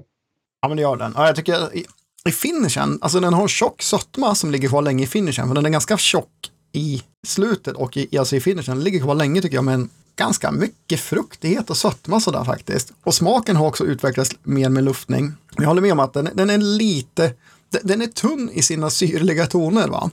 Ja, 0.63 0.69
men 0.69 0.77
det 0.77 0.83
gör 0.83 0.97
den. 0.97 1.13
Ja, 1.17 1.27
jag 1.27 1.37
tycker 1.37 1.77
i, 1.77 1.85
i 2.29 2.31
finishen, 2.33 2.99
alltså 3.03 3.21
den 3.21 3.35
har 3.35 3.43
en 3.43 3.49
tjock 3.49 3.83
sötma 3.83 4.35
som 4.35 4.51
ligger 4.51 4.69
kvar 4.69 4.83
länge 4.83 5.05
i 5.05 5.07
finishen, 5.07 5.49
för 5.49 5.55
den 5.55 5.67
är 5.67 5.71
ganska 5.71 5.99
tjock 5.99 6.51
i 6.73 7.03
slutet 7.27 7.77
och 7.77 7.97
i, 7.97 8.19
alltså 8.19 8.37
i 8.37 8.41
finishen. 8.41 8.75
Den 8.75 8.85
ligger 8.85 9.01
kvar 9.01 9.15
länge 9.15 9.43
tycker 9.43 9.55
jag, 9.57 9.65
men 9.65 9.89
ganska 10.21 10.51
mycket 10.53 11.01
fruktighet 11.01 11.71
och 11.71 11.77
sötma 11.77 12.21
sådär 12.21 12.45
faktiskt. 12.45 12.93
Och 13.05 13.15
smaken 13.15 13.57
har 13.57 13.67
också 13.67 13.85
utvecklats 13.85 14.31
mer 14.43 14.69
med 14.69 14.85
luftning. 14.85 15.33
Jag 15.57 15.67
håller 15.67 15.83
med 15.83 15.93
om 15.93 16.01
att 16.01 16.13
den, 16.13 16.29
den 16.35 16.51
är 16.51 16.59
lite, 16.59 17.35
den, 17.71 17.81
den 17.85 18.03
är 18.03 18.07
tunn 18.07 18.51
i 18.53 18.63
sina 18.63 18.91
syrliga 18.91 19.47
toner 19.47 19.89
va. 19.89 20.11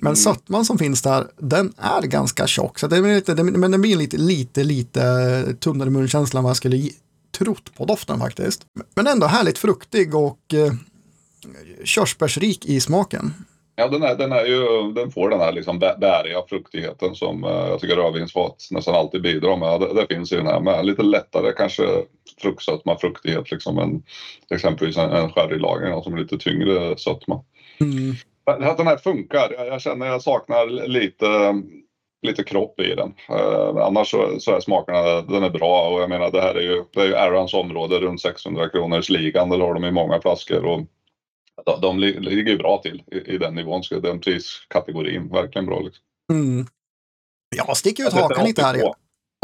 Men 0.00 0.16
sötman 0.16 0.64
som 0.64 0.78
finns 0.78 1.02
där, 1.02 1.26
den 1.38 1.72
är 1.78 2.02
ganska 2.02 2.46
tjock. 2.46 2.78
Så 2.78 2.86
är 2.86 3.14
lite, 3.14 3.34
den- 3.34 3.46
men 3.60 3.70
den 3.70 3.80
blir 3.80 3.96
lite, 3.96 4.16
lite, 4.16 4.64
lite 4.64 5.02
tunnare 5.60 5.90
munkänsla 5.90 6.38
än 6.38 6.44
vad 6.44 6.50
jag 6.50 6.56
skulle 6.56 6.90
trott 7.38 7.74
på 7.76 7.84
doften 7.84 8.18
faktiskt. 8.18 8.62
Men 8.94 9.06
ändå 9.06 9.26
härligt 9.26 9.58
fruktig 9.58 10.14
och 10.14 10.54
eh, 10.54 10.72
körsbärsrik 11.84 12.66
i 12.66 12.80
smaken. 12.80 13.34
Ja, 13.76 13.88
den, 13.88 14.02
är, 14.02 14.14
den, 14.14 14.32
är 14.32 14.44
ju, 14.44 14.92
den 14.92 15.10
får 15.10 15.30
den 15.30 15.40
här 15.40 15.52
liksom 15.52 15.78
bäriga 15.78 16.42
fruktigheten 16.48 17.14
som 17.14 17.44
uh, 17.44 17.50
jag 17.50 17.80
tycker 17.80 17.96
rödvinsfat 17.96 18.68
nästan 18.70 18.94
alltid 18.94 19.22
bidrar 19.22 19.56
med. 19.56 19.80
Det, 19.80 19.94
det, 19.94 20.14
finns 20.14 20.32
i 20.32 20.36
den 20.36 20.46
här 20.46 20.60
med. 20.60 20.86
Lite 20.86 21.02
lättare 21.02 21.52
kanske 21.52 21.82
fruktsötma, 22.40 22.98
fruktighet 22.98 23.50
liksom 23.50 23.78
än 23.78 24.02
exempelvis 24.50 24.96
en, 24.96 25.10
en 25.10 25.32
sherrylagring 25.32 26.02
som 26.02 26.14
är 26.14 26.18
lite 26.18 26.38
tyngre 26.38 26.96
sötma. 26.98 27.44
Mm. 27.80 28.14
Att 28.44 28.76
den 28.76 28.86
här 28.86 28.96
funkar. 28.96 29.54
Jag, 29.58 29.66
jag 29.66 29.80
känner 29.80 30.06
jag 30.06 30.22
saknar 30.22 30.88
lite 30.88 31.26
lite 32.22 32.44
kropp 32.44 32.80
i 32.80 32.94
den. 32.94 33.14
Uh, 33.30 33.82
annars 33.82 34.10
så, 34.10 34.36
så 34.38 34.56
är 34.56 34.60
smakerna, 34.60 35.20
den 35.20 35.42
är 35.42 35.50
bra 35.50 35.88
och 35.88 36.02
jag 36.02 36.08
menar 36.08 36.30
det 36.30 36.40
här 36.40 36.54
är 36.54 36.62
ju, 36.62 36.84
det 36.92 37.00
är 37.00 37.06
ju 37.06 37.16
Arans 37.16 37.54
område 37.54 37.98
runt 37.98 38.20
600 38.20 38.68
kronors 38.68 39.08
ligan. 39.08 39.48
Där 39.48 39.58
har 39.58 39.74
de 39.74 39.84
i 39.84 39.90
många 39.90 40.20
flaskor 40.20 40.64
och 40.64 40.80
de, 41.66 41.80
de 41.80 41.98
ligger 41.98 42.52
ju 42.52 42.58
bra 42.58 42.80
till 42.82 43.02
i, 43.12 43.34
i 43.34 43.38
den 43.38 43.54
nivån, 43.54 43.82
så 43.82 44.00
den 44.00 44.20
priskategorin. 44.20 45.28
Verkligen 45.28 45.66
bra 45.66 45.80
liksom. 45.80 46.02
Mm. 46.32 46.66
Jag 47.56 47.76
sticker 47.76 48.06
ut 48.06 48.12
hakan 48.12 48.46
lite 48.46 48.62
här. 48.62 48.94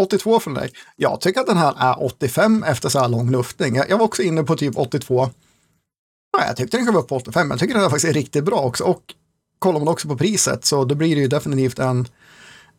82 0.03 0.41
från 0.41 0.55
dig. 0.55 0.71
Jag 0.97 1.21
tycker 1.21 1.41
att 1.41 1.47
den 1.47 1.57
här 1.57 1.75
är 1.79 2.05
85 2.05 2.63
efter 2.63 2.89
så 2.89 2.99
här 2.99 3.09
lång 3.09 3.31
luftning. 3.31 3.77
Jag, 3.77 3.91
jag 3.91 3.99
var 3.99 4.05
också 4.05 4.23
inne 4.23 4.43
på 4.43 4.57
typ 4.57 4.77
82. 4.77 5.31
Nej, 6.39 6.47
jag 6.47 6.57
tyckte 6.57 6.77
den 6.77 6.87
vara 6.87 6.99
upp 6.99 7.09
på 7.09 7.17
85. 7.17 7.51
Jag 7.51 7.59
tycker 7.59 7.75
den 7.75 7.85
är 7.85 7.89
faktiskt 7.89 8.15
riktigt 8.15 8.45
bra 8.45 8.61
också. 8.61 8.85
Och 8.85 9.15
kollar 9.59 9.79
man 9.79 9.89
också 9.89 10.09
på 10.09 10.17
priset 10.17 10.65
så 10.65 10.85
då 10.85 10.95
blir 10.95 11.15
det 11.15 11.23
ju 11.23 11.29
definitivt 11.29 11.79
en 11.79 12.09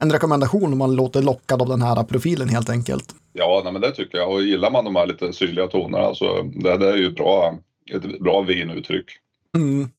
en 0.02 0.12
rekommendation 0.12 0.72
om 0.72 0.78
man 0.78 0.96
låter 0.96 1.22
lockad 1.22 1.62
av 1.62 1.68
den 1.68 1.82
här 1.82 2.04
profilen 2.04 2.50
helt 2.50 2.70
enkelt. 2.70 3.16
Ja, 3.34 3.62
nej, 3.64 3.74
men 3.74 3.82
det 3.82 3.92
tycker 3.92 4.18
jag. 4.18 4.32
Och 4.32 4.42
gillar 4.42 4.72
man 4.72 4.86
de 4.86 4.96
här 4.96 5.08
lite 5.08 5.34
syrliga 5.34 5.68
tonerna 5.68 6.16
så 6.16 6.42
det, 6.44 6.78
det 6.78 6.90
är 6.90 6.98
ju 6.98 7.12
bra, 7.12 7.58
ett 7.92 8.20
bra 8.20 8.42
vinuttryck. 8.42 9.06
Mm. 9.58 9.90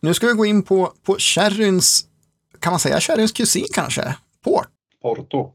Nu 0.00 0.14
ska 0.14 0.26
vi 0.26 0.32
gå 0.32 0.46
in 0.46 0.62
på, 0.62 0.92
på 1.06 1.16
sherryns, 1.18 2.06
kan 2.60 2.72
man 2.72 2.80
säga 2.80 3.00
sherryns 3.00 3.32
kusin 3.32 3.66
kanske? 3.74 4.14
Port. 4.44 4.68
Porto. 5.02 5.52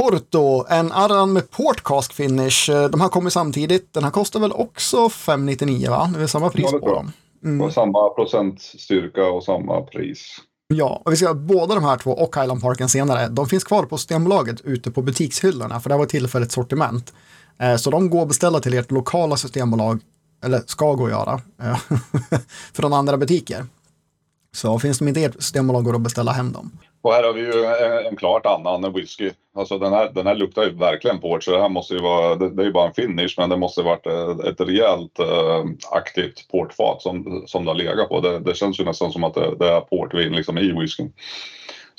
Porto, 0.00 0.64
en 0.68 0.92
Arran 0.92 1.32
med 1.32 1.50
port 1.50 1.82
cask 1.82 2.12
finish. 2.12 2.70
De 2.90 3.00
här 3.00 3.08
kommer 3.08 3.30
samtidigt. 3.30 3.94
Den 3.94 4.04
här 4.04 4.10
kostar 4.10 4.40
väl 4.40 4.52
också 4.52 5.08
599 5.08 5.90
va? 5.90 6.12
Det 6.16 6.22
är 6.22 6.26
samma 6.26 6.50
pris 6.50 6.68
ja, 6.72 6.78
på 6.78 6.94
dem. 6.94 7.12
Mm. 7.44 7.70
samma 7.70 8.08
procentstyrka 8.08 9.24
och 9.24 9.44
samma 9.44 9.82
pris. 9.82 10.36
Ja, 10.74 11.02
och 11.04 11.12
vi 11.12 11.16
ska 11.16 11.34
båda 11.34 11.74
de 11.74 11.84
här 11.84 11.96
två 11.96 12.10
och 12.10 12.36
Highland 12.36 12.62
Parken 12.62 12.88
senare, 12.88 13.28
de 13.28 13.46
finns 13.46 13.64
kvar 13.64 13.82
på 13.82 13.98
Systembolaget 13.98 14.60
ute 14.60 14.90
på 14.90 15.02
butikshyllorna, 15.02 15.80
för 15.80 15.90
det 15.90 15.96
var 15.96 16.06
tillfälligt 16.06 16.52
sortiment. 16.52 17.12
Eh, 17.58 17.76
så 17.76 17.90
de 17.90 18.10
går 18.10 18.22
att 18.22 18.28
beställa 18.28 18.60
till 18.60 18.74
ert 18.74 18.90
lokala 18.90 19.36
systembolag, 19.36 20.00
eller 20.44 20.58
ska 20.66 20.94
gå 20.94 21.04
att 21.04 21.10
göra, 21.10 21.40
eh, 21.62 21.78
från 22.72 22.92
andra 22.92 23.16
butiker. 23.16 23.66
Så 24.52 24.78
finns 24.78 24.98
de 24.98 25.08
inte 25.08 25.20
i 25.20 25.24
ert 25.24 25.34
systembolag 25.34 25.84
går 25.84 25.92
det 25.92 25.96
att 25.96 26.02
beställa 26.02 26.32
hem 26.32 26.52
dem. 26.52 26.70
Och 27.02 27.12
här 27.12 27.22
har 27.24 27.32
vi 27.32 27.40
ju 27.40 27.64
en, 27.64 28.06
en 28.06 28.16
klart 28.16 28.46
annan 28.46 28.92
whisky. 28.92 29.30
Alltså 29.56 29.78
den 29.78 29.92
här, 29.92 30.10
den 30.14 30.26
här 30.26 30.34
luktar 30.34 30.62
ju 30.62 30.70
verkligen 30.70 31.20
port 31.20 31.44
så 31.44 31.50
det 31.50 31.60
här 31.60 31.68
måste 31.68 31.94
ju 31.94 32.00
vara, 32.00 32.34
det, 32.34 32.50
det 32.50 32.62
är 32.62 32.66
ju 32.66 32.72
bara 32.72 32.88
en 32.88 32.94
finish 32.94 33.34
men 33.36 33.50
det 33.50 33.56
måste 33.56 33.82
varit 33.82 34.06
ett, 34.06 34.44
ett 34.44 34.68
rejält 34.68 35.18
äh, 35.18 35.64
aktivt 35.90 36.48
portfat 36.50 37.02
som, 37.02 37.44
som 37.46 37.64
det 37.64 37.70
har 37.70 37.76
legat 37.76 38.08
på. 38.08 38.20
Det, 38.20 38.38
det 38.38 38.54
känns 38.54 38.80
ju 38.80 38.84
nästan 38.84 39.12
som 39.12 39.24
att 39.24 39.34
det, 39.34 39.56
det 39.58 39.68
är 39.68 39.80
portvin 39.80 40.32
liksom 40.32 40.58
i 40.58 40.72
whiskyn. 40.72 41.12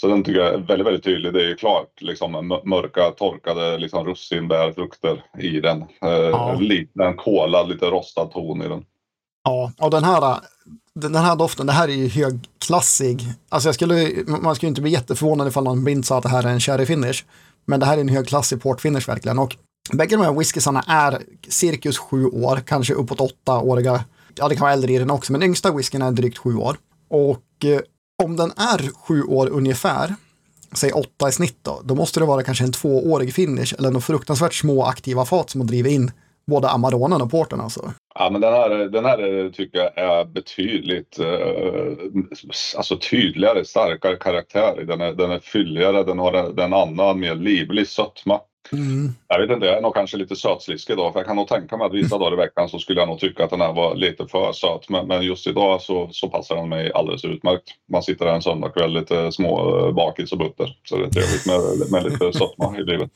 Så 0.01 0.07
den 0.07 0.23
tycker 0.23 0.39
jag 0.39 0.53
är 0.53 0.57
väldigt, 0.57 0.87
väldigt 0.87 1.03
tydlig. 1.03 1.33
Det 1.33 1.43
är 1.43 1.47
ju 1.47 1.55
klart 1.55 2.01
liksom 2.01 2.59
mörka 2.65 3.11
torkade 3.11 3.77
liksom 3.77 4.05
russinbärfrukter 4.05 5.23
i 5.39 5.59
den. 5.59 5.81
Eh, 5.81 6.09
ja. 6.09 6.57
Lite 6.59 7.03
en 7.03 7.17
kolad, 7.17 7.69
lite 7.69 7.85
rostad 7.85 8.25
ton 8.25 8.61
i 8.61 8.67
den. 8.67 8.85
Ja, 9.43 9.71
och 9.77 9.91
den 9.91 10.03
här 10.03 10.39
den 10.95 11.15
här 11.15 11.35
doften, 11.35 11.67
det 11.67 11.73
här 11.73 11.87
är 11.87 11.93
ju 11.93 12.09
högklassig. 12.09 13.23
Alltså 13.49 13.67
jag 13.67 13.75
skulle, 13.75 14.09
man 14.27 14.55
skulle 14.55 14.67
inte 14.67 14.81
bli 14.81 14.91
jätteförvånad 14.91 15.47
ifall 15.47 15.63
någon 15.63 15.83
blind 15.83 16.05
sa 16.05 16.17
att 16.17 16.23
det 16.23 16.29
här 16.29 16.43
är 16.43 16.49
en 16.49 16.59
sherry 16.59 16.85
finish. 16.85 17.25
Men 17.65 17.79
det 17.79 17.85
här 17.85 17.97
är 17.97 18.01
en 18.01 18.09
högklassig 18.09 18.61
portfinish 18.61 19.07
verkligen. 19.07 19.39
Och 19.39 19.55
bägge 19.93 20.15
de 20.15 20.23
här 20.23 20.33
whiskysarna 20.33 20.83
är 20.87 21.21
cirkus 21.47 21.97
sju 21.97 22.25
år, 22.25 22.59
kanske 22.65 22.93
uppåt 22.93 23.21
åtta 23.21 23.59
åriga. 23.59 24.03
Ja, 24.35 24.47
det 24.47 24.55
kan 24.55 24.61
vara 24.61 24.73
äldre 24.73 24.91
i 24.91 24.97
den 24.97 25.11
också, 25.11 25.31
men 25.31 25.43
yngsta 25.43 25.71
whiskyn 25.71 26.01
är 26.01 26.11
drygt 26.11 26.37
sju 26.37 26.55
år. 26.55 26.77
Och 27.09 27.65
eh, 27.65 27.79
om 28.23 28.35
den 28.35 28.51
är 28.51 28.93
sju 28.95 29.23
år 29.23 29.49
ungefär, 29.49 30.15
säg 30.73 30.91
åtta 30.91 31.29
i 31.29 31.31
snitt 31.31 31.59
då, 31.61 31.81
då 31.83 31.95
måste 31.95 32.19
det 32.19 32.25
vara 32.25 32.43
kanske 32.43 32.63
en 32.63 32.71
tvåårig 32.71 33.33
finish 33.33 33.73
eller 33.77 33.89
några 33.89 34.01
fruktansvärt 34.01 34.53
små 34.53 34.83
aktiva 34.83 35.25
fat 35.25 35.49
som 35.49 35.61
har 35.61 35.67
drivit 35.67 35.91
in 35.91 36.11
både 36.47 36.69
Amaronen 36.69 37.21
och 37.21 37.31
Porten 37.31 37.61
alltså. 37.61 37.93
Ja, 38.15 38.29
men 38.29 38.41
den 38.41 38.53
här, 38.53 38.69
den 38.69 39.05
här 39.05 39.49
tycker 39.49 39.77
jag 39.79 39.97
är 39.97 40.25
betydligt 40.25 41.19
eh, 41.19 41.27
alltså 42.77 42.97
tydligare, 42.97 43.65
starkare 43.65 44.15
karaktär. 44.15 44.83
Den 44.87 45.01
är, 45.01 45.13
den 45.13 45.31
är 45.31 45.39
fylligare, 45.39 46.03
den 46.03 46.19
har 46.19 46.33
en, 46.33 46.59
en 46.59 46.73
annan 46.73 47.19
mer 47.19 47.35
livlig 47.35 47.87
sötma. 47.87 48.39
Mm. 48.71 49.15
Jag 49.27 49.39
vet 49.39 49.49
inte, 49.49 49.65
jag 49.65 49.77
är 49.77 49.81
nog 49.81 49.93
kanske 49.93 50.17
lite 50.17 50.35
sötsliskig 50.35 50.93
idag 50.93 51.13
för 51.13 51.19
jag 51.19 51.27
kan 51.27 51.35
nog 51.35 51.47
tänka 51.47 51.77
mig 51.77 51.87
att 51.87 51.93
vissa 51.93 52.17
dagar 52.17 52.33
i 52.33 52.35
veckan 52.35 52.69
så 52.69 52.79
skulle 52.79 52.99
jag 52.99 53.07
nog 53.09 53.19
tycka 53.19 53.43
att 53.43 53.49
den 53.49 53.61
här 53.61 53.73
var 53.73 53.95
lite 53.95 54.27
för 54.27 54.53
söt. 54.53 54.89
Men, 54.89 55.07
men 55.07 55.21
just 55.21 55.47
idag 55.47 55.81
så, 55.81 56.09
så 56.11 56.29
passar 56.29 56.55
den 56.55 56.69
mig 56.69 56.91
alldeles 56.93 57.25
utmärkt. 57.25 57.63
Man 57.91 58.03
sitter 58.03 58.25
där 58.25 58.33
en 58.33 58.41
söndagkväll 58.41 58.93
lite 58.93 59.31
små 59.31 59.79
eh, 59.87 59.93
bakis 59.93 60.31
och 60.31 60.37
butter. 60.37 60.77
Så 60.83 60.97
det 60.97 61.05
är 61.05 61.09
trevligt 61.09 61.45
med, 61.45 61.91
med 61.91 62.11
lite 62.11 62.37
sötma 62.39 62.77
i 62.77 62.83
livet. 62.83 63.11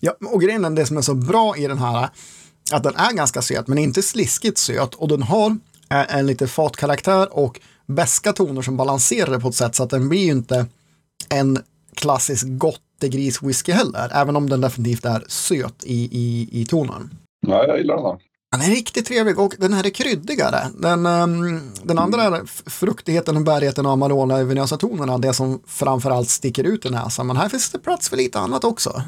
Ja, 0.00 0.12
och 0.32 0.40
grejen 0.40 0.64
är 0.64 0.70
det 0.70 0.86
som 0.86 0.96
är 0.96 1.02
så 1.02 1.14
bra 1.14 1.56
i 1.56 1.66
den 1.66 1.78
här 1.78 2.08
att 2.72 2.82
den 2.82 2.96
är 2.96 3.12
ganska 3.12 3.42
söt, 3.42 3.68
men 3.68 3.78
inte 3.78 4.02
sliskigt 4.02 4.58
söt. 4.58 4.94
Och 4.94 5.08
den 5.08 5.22
har 5.22 5.50
eh, 5.90 6.16
en 6.16 6.26
lite 6.26 6.46
fatkaraktär 6.46 7.38
och 7.38 7.60
beska 7.86 8.32
toner 8.32 8.62
som 8.62 8.76
balanserar 8.76 9.30
det 9.30 9.40
på 9.40 9.48
ett 9.48 9.54
sätt 9.54 9.74
så 9.74 9.82
att 9.82 9.90
den 9.90 10.08
blir 10.08 10.24
ju 10.24 10.32
inte 10.32 10.66
en 11.28 11.58
klassisk 11.94 12.46
gottegris-whisky 13.00 13.72
heller, 13.72 14.10
även 14.14 14.36
om 14.36 14.50
den 14.50 14.60
definitivt 14.60 15.04
är 15.04 15.24
söt 15.28 15.84
i, 15.84 16.08
i, 16.12 16.48
i 16.60 16.66
tonen. 16.66 17.10
Ja, 17.46 17.66
jag 17.66 17.78
gillar 17.78 17.96
den. 17.96 18.18
Den 18.52 18.60
är 18.60 18.74
riktigt 18.74 19.06
trevlig 19.06 19.38
och 19.38 19.54
den 19.58 19.72
här 19.72 19.86
är 19.86 19.90
kryddigare. 19.90 20.58
Den, 20.78 21.06
um, 21.06 21.72
den 21.82 21.98
andra 21.98 22.22
är 22.22 22.70
fruktigheten 22.70 23.36
och 23.36 23.42
bärigheten 23.42 23.86
av 23.86 23.92
Amarone 23.92 24.44
Venösa 24.44 24.76
tonerna, 24.76 25.18
det 25.18 25.32
som 25.32 25.62
framförallt 25.66 26.28
sticker 26.28 26.64
ut 26.64 26.86
i 26.86 26.90
näsan. 26.90 27.26
Men 27.26 27.36
här 27.36 27.48
finns 27.48 27.70
det 27.70 27.78
plats 27.78 28.08
för 28.08 28.16
lite 28.16 28.38
annat 28.38 28.64
också. 28.64 29.02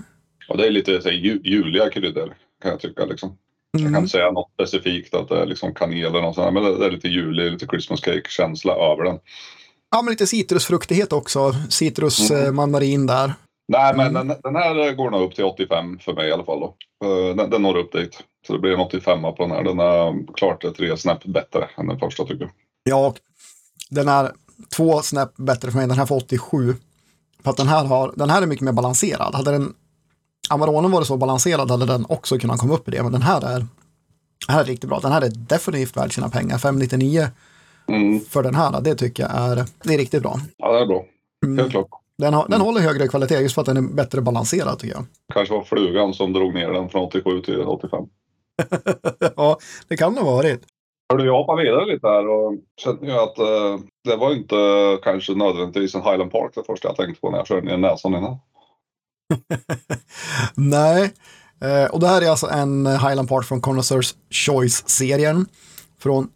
Och 0.48 0.56
det 0.56 0.66
är 0.66 0.70
lite 0.70 1.02
så, 1.02 1.10
juliga 1.10 1.90
kryddor 1.90 2.34
kan 2.62 2.70
jag 2.70 2.80
tycka. 2.80 3.04
Liksom. 3.04 3.28
Mm. 3.28 3.38
Jag 3.72 3.80
kan 3.80 3.88
mm. 3.88 4.02
inte 4.02 4.12
säga 4.12 4.30
något 4.30 4.50
specifikt 4.54 5.14
att 5.14 5.28
det 5.28 5.42
är 5.42 5.46
liksom 5.46 5.74
kanel 5.74 6.04
eller 6.04 6.22
något 6.22 6.34
sånt, 6.34 6.54
men 6.54 6.62
det 6.62 6.86
är 6.86 6.90
lite 6.90 7.08
julig, 7.08 7.52
lite 7.52 7.66
Christmas 7.66 8.00
cake-känsla 8.00 8.72
över 8.72 9.04
den. 9.04 9.18
Ja, 9.90 10.02
men 10.02 10.10
lite 10.10 10.26
citrusfruktighet 10.26 11.12
också. 11.12 11.54
Citrus, 11.70 12.30
mm. 12.30 12.44
Eh, 12.44 12.52
mandarin 12.52 13.06
där. 13.06 13.32
Nej, 13.72 13.96
men 13.96 14.06
mm. 14.06 14.28
den, 14.28 14.36
den, 14.42 14.56
här 14.56 14.94
går 14.94 15.10
nog 15.10 15.22
upp 15.22 15.34
till 15.34 15.44
85 15.44 15.98
för 15.98 16.12
mig 16.12 16.28
i 16.28 16.32
alla 16.32 16.44
fall. 16.44 16.60
Då. 16.60 16.74
Eh, 17.04 17.36
den, 17.36 17.50
den 17.50 17.62
når 17.62 17.76
upp 17.76 17.92
dit. 17.92 18.22
Så 18.46 18.52
det 18.52 18.58
blir 18.58 18.72
en 18.72 18.80
85 18.80 19.22
på 19.22 19.34
den 19.38 19.50
här. 19.50 19.62
Den 19.64 19.80
är 19.80 20.32
klart 20.34 20.64
tre 20.76 20.96
snäpp 20.96 21.24
bättre 21.24 21.68
än 21.76 21.86
den 21.86 21.98
första 21.98 22.24
tycker 22.24 22.44
jag. 22.44 22.50
Ja, 22.84 23.06
och 23.06 23.16
den 23.90 24.08
är 24.08 24.32
två 24.76 25.02
snäpp 25.02 25.36
bättre 25.36 25.70
för 25.70 25.78
mig. 25.78 25.88
Den 25.88 25.98
här 25.98 26.06
får 26.06 26.16
87. 26.16 26.74
För 27.42 27.50
att 27.50 27.56
den 27.56 27.68
här, 27.68 27.84
har, 27.84 28.12
den 28.16 28.30
här 28.30 28.42
är 28.42 28.46
mycket 28.46 28.64
mer 28.64 28.72
balanserad. 28.72 29.34
Hade 29.34 29.50
den 29.50 29.74
Amaronen 30.50 30.90
var 30.90 31.00
det 31.00 31.06
så 31.06 31.16
balanserad 31.16 31.70
hade 31.70 31.86
den 31.86 32.06
också 32.08 32.38
kunnat 32.38 32.60
komma 32.60 32.74
upp 32.74 32.88
i 32.88 32.90
det, 32.90 33.02
men 33.02 33.12
den 33.12 33.22
här 33.22 33.44
är, 33.44 33.58
den 33.58 33.68
här 34.48 34.60
är 34.60 34.64
riktigt 34.64 34.90
bra. 34.90 35.00
Den 35.00 35.12
här 35.12 35.22
är 35.22 35.30
definitivt 35.30 35.96
värd 35.96 36.14
sina 36.14 36.28
pengar. 36.28 36.58
599 36.58 37.28
mm. 37.88 38.20
för 38.20 38.42
den 38.42 38.54
här, 38.54 38.80
det 38.80 38.94
tycker 38.94 39.22
jag 39.22 39.32
är, 39.32 39.64
det 39.84 39.94
är 39.94 39.98
riktigt 39.98 40.22
bra. 40.22 40.40
Ja, 40.56 40.72
det 40.72 40.80
är 40.80 40.86
bra. 40.86 41.04
Mm. 41.46 41.58
Helt 41.58 41.70
klart. 41.70 41.88
Den, 42.18 42.34
har, 42.34 42.48
den 42.48 42.60
håller 42.60 42.80
högre 42.80 43.08
kvalitet 43.08 43.40
just 43.40 43.54
för 43.54 43.62
att 43.62 43.66
den 43.66 43.76
är 43.76 43.94
bättre 43.94 44.20
balanserad 44.20 44.78
tycker 44.78 44.94
jag. 44.94 45.04
Kanske 45.34 45.54
var 45.54 45.62
flugan 45.62 46.14
som 46.14 46.32
drog 46.32 46.54
ner 46.54 46.70
den 46.70 46.88
från 46.88 47.02
87 47.04 47.40
till 47.40 47.60
85. 47.60 48.04
ja, 49.36 49.58
det 49.88 49.96
kan 49.96 50.14
det 50.14 50.20
ha 50.20 50.36
varit. 50.36 50.62
Hörde, 51.12 51.24
jag 51.24 51.36
hoppar 51.36 51.56
vidare 51.56 51.86
lite 51.94 52.08
här 52.08 52.28
och 52.28 52.54
kände 52.80 53.06
ju 53.06 53.12
att 53.12 53.38
eh, 53.38 53.78
det 54.04 54.16
var 54.16 54.32
inte 54.32 54.56
kanske 55.02 55.34
nödvändigtvis 55.34 55.94
en 55.94 56.02
Highland 56.02 56.32
Park 56.32 56.52
det 56.54 56.64
första 56.66 56.88
jag 56.88 56.96
tänkte 56.96 57.20
på 57.20 57.30
när 57.30 57.38
jag 57.38 57.46
körde 57.46 57.66
ner 57.66 57.76
näsan 57.76 58.14
innan. 58.14 58.38
Nej, 60.54 61.12
eh, 61.60 61.90
och 61.90 62.00
det 62.00 62.06
här 62.06 62.22
är 62.22 62.30
alltså 62.30 62.46
en 62.46 62.86
Highland 62.86 63.28
Park 63.28 63.46
från 63.46 63.60
Connoisseurs 63.60 64.14
Choice-serien 64.30 65.46
från 66.02 66.28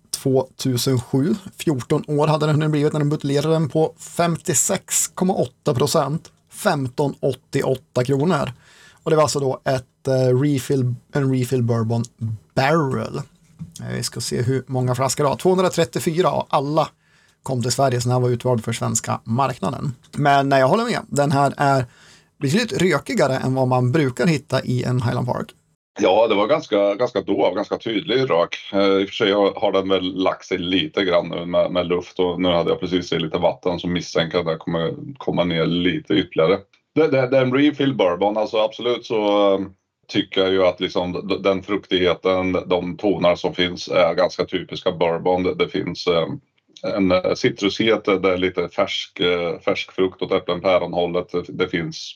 2007. 0.57 1.35
14 1.59 2.05
år 2.07 2.27
hade 2.27 2.47
den 2.47 2.71
blivit 2.71 2.93
när 2.93 3.01
den 3.01 3.09
buteljerade 3.09 3.55
den 3.55 3.69
på 3.69 3.95
56,8 3.99 5.75
procent. 5.75 6.31
1588 6.51 8.05
kronor. 8.05 8.53
Och 9.03 9.11
det 9.11 9.17
var 9.17 9.23
alltså 9.23 9.41
då 9.41 9.61
ett 9.65 10.09
uh, 10.09 10.41
refill, 10.41 10.95
en 11.13 11.35
refill 11.35 11.63
bourbon 11.63 12.05
barrel. 12.55 13.17
Eh, 13.81 13.95
vi 13.97 14.03
ska 14.03 14.21
se 14.21 14.43
hur 14.43 14.65
många 14.67 14.95
flaskor 14.95 15.25
det 15.25 15.31
var, 15.31 15.37
234 15.37 16.31
och 16.31 16.47
alla 16.51 16.89
kom 17.43 17.63
till 17.63 17.73
Sverige 17.73 18.01
så 18.01 18.09
den 18.09 18.13
här 18.13 18.21
var 18.21 18.31
utvald 18.31 18.65
för 18.65 18.73
svenska 18.73 19.21
marknaden. 19.25 19.95
Men 20.13 20.49
nej, 20.49 20.61
jag 20.61 20.69
håller 20.69 20.85
med. 20.85 21.01
Den 21.09 21.33
här 21.33 21.55
är 21.57 21.87
betydligt 22.41 22.83
rökigare 22.83 23.37
än 23.37 23.55
vad 23.55 23.69
man 23.69 23.93
brukar 23.93 24.27
hitta 24.27 24.63
i 24.63 24.83
en 24.83 25.03
Highland 25.03 25.27
Park. 25.27 25.55
Ja, 25.99 26.27
det 26.27 26.35
var 26.35 26.47
ganska, 26.47 26.95
ganska 26.95 27.21
dov, 27.21 27.55
ganska 27.55 27.79
tydlig 27.79 28.31
rök. 28.31 28.57
Eh, 28.73 28.81
I 28.81 29.05
och 29.05 29.09
för 29.09 29.15
sig 29.15 29.33
har 29.33 29.73
den 29.73 29.89
väl 29.89 30.15
lagt 30.15 30.45
sig 30.45 30.59
lite 30.59 31.05
grann 31.05 31.29
nu 31.29 31.47
med, 31.47 31.71
med 31.71 31.87
luft 31.87 32.19
och 32.19 32.41
nu 32.41 32.49
hade 32.49 32.71
jag 32.71 32.81
precis 32.81 33.13
i 33.13 33.19
lite 33.19 33.39
vatten 33.39 33.79
som 33.79 33.93
misstänker 33.93 34.39
att 34.39 34.47
det 34.47 34.57
kommer 34.57 34.95
komma 35.19 35.45
ner 35.45 35.67
lite 35.67 36.15
ytterligare. 36.15 36.59
Det, 36.95 37.09
det, 37.09 37.27
det 37.27 37.39
är 37.39 37.43
en 37.43 37.55
refill 37.55 37.95
bourbon, 37.95 38.37
alltså 38.37 38.57
absolut 38.57 39.07
så 39.07 39.53
eh, 39.55 39.61
tycker 40.09 40.41
jag 40.41 40.53
ju 40.53 40.65
att 40.65 40.81
liksom 40.81 41.39
den 41.43 41.63
fruktigheten, 41.63 42.53
de 42.53 42.97
toner 42.97 43.35
som 43.35 43.55
finns 43.55 43.89
är 43.89 44.15
ganska 44.15 44.45
typiska 44.45 44.93
bourbon. 44.93 45.43
Det, 45.43 45.55
det 45.55 45.69
finns 45.69 46.07
eh, 46.07 46.27
en 46.95 47.13
eh, 47.13 47.35
citrushet, 47.35 48.09
eh, 48.09 48.15
det 48.15 48.33
är 48.33 48.37
lite 48.37 48.69
färsk, 48.69 49.21
färsk 49.65 49.93
frukt 49.93 50.23
åt 50.23 50.33
äpplen-päron-hållet. 50.33 51.33
Det 51.49 51.69
finns 51.69 52.15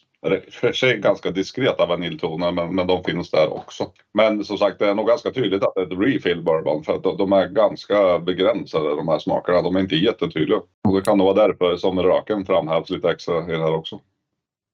för 0.50 0.72
sig 0.72 0.98
ganska 0.98 1.30
diskreta 1.30 1.86
vaniljtoner 1.86 2.52
men, 2.52 2.74
men 2.74 2.86
de 2.86 3.04
finns 3.04 3.30
där 3.30 3.52
också. 3.52 3.92
Men 4.14 4.44
som 4.44 4.58
sagt 4.58 4.78
det 4.78 4.88
är 4.88 4.94
nog 4.94 5.06
ganska 5.06 5.30
tydligt 5.30 5.62
att 5.64 5.74
det 5.74 5.80
är 5.80 5.86
ett 5.86 5.98
refill 5.98 6.42
bourbon 6.42 6.84
för 6.84 6.94
att 6.94 7.02
de, 7.02 7.16
de 7.16 7.32
är 7.32 7.48
ganska 7.48 8.18
begränsade 8.18 8.96
de 8.96 9.08
här 9.08 9.18
smakerna. 9.18 9.62
De 9.62 9.76
är 9.76 9.80
inte 9.80 9.96
jättetydliga. 9.96 10.58
Och 10.88 10.94
det 10.94 11.02
kan 11.02 11.18
nog 11.18 11.26
vara 11.26 11.46
därför 11.46 11.76
som 11.76 12.02
röken 12.02 12.46
framhävs 12.46 12.90
lite 12.90 13.10
extra 13.10 13.38
i 13.38 13.52
det 13.52 13.58
här 13.58 13.74
också. 13.74 14.00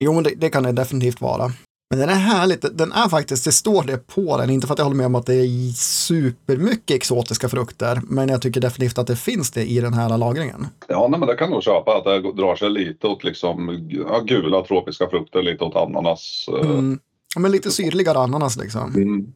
Jo, 0.05 0.13
men 0.13 0.25
det, 0.25 0.35
det 0.37 0.51
kan 0.51 0.63
det 0.63 0.73
definitivt 0.73 1.21
vara. 1.21 1.45
Men 1.91 1.99
den 1.99 2.09
är 2.09 2.15
härligt, 2.15 2.79
den 2.79 2.93
är 2.93 3.09
faktiskt, 3.09 3.45
det 3.45 3.53
står 3.53 3.83
det 3.83 4.07
på 4.07 4.39
den, 4.39 4.51
inte 4.51 4.67
för 4.67 4.75
att 4.75 4.79
jag 4.79 4.85
håller 4.85 4.97
med 4.97 5.07
om 5.07 5.15
att 5.15 5.27
det 5.27 5.35
är 5.35 5.73
supermycket 5.73 6.97
exotiska 6.97 7.49
frukter, 7.49 8.01
men 8.05 8.29
jag 8.29 8.43
tycker 8.43 8.61
definitivt 8.61 8.99
att 8.99 9.07
det 9.07 9.17
finns 9.17 9.51
det 9.51 9.65
i 9.65 9.81
den 9.81 9.95
här 9.95 10.19
lagringen. 10.19 10.67
Ja, 10.89 11.09
nej, 11.11 11.21
men 11.21 11.29
det 11.29 11.37
kan 11.37 11.51
nog 11.51 11.63
köpa 11.63 11.97
att 11.97 12.05
det 12.05 12.33
drar 12.33 12.57
sig 12.57 12.71
lite 12.71 13.07
åt 13.07 13.25
liksom 13.25 13.89
ja, 13.91 14.21
gula 14.21 14.63
tropiska 14.63 15.09
frukter, 15.09 15.43
lite 15.43 15.65
åt 15.65 15.77
ananas. 15.77 16.47
Eh. 16.49 16.71
Mm. 16.71 16.99
Men 17.37 17.53
lite 17.53 17.71
syrligare 17.71 18.19
ananas 18.19 18.57
liksom. 18.57 18.95
Mm. 18.95 19.33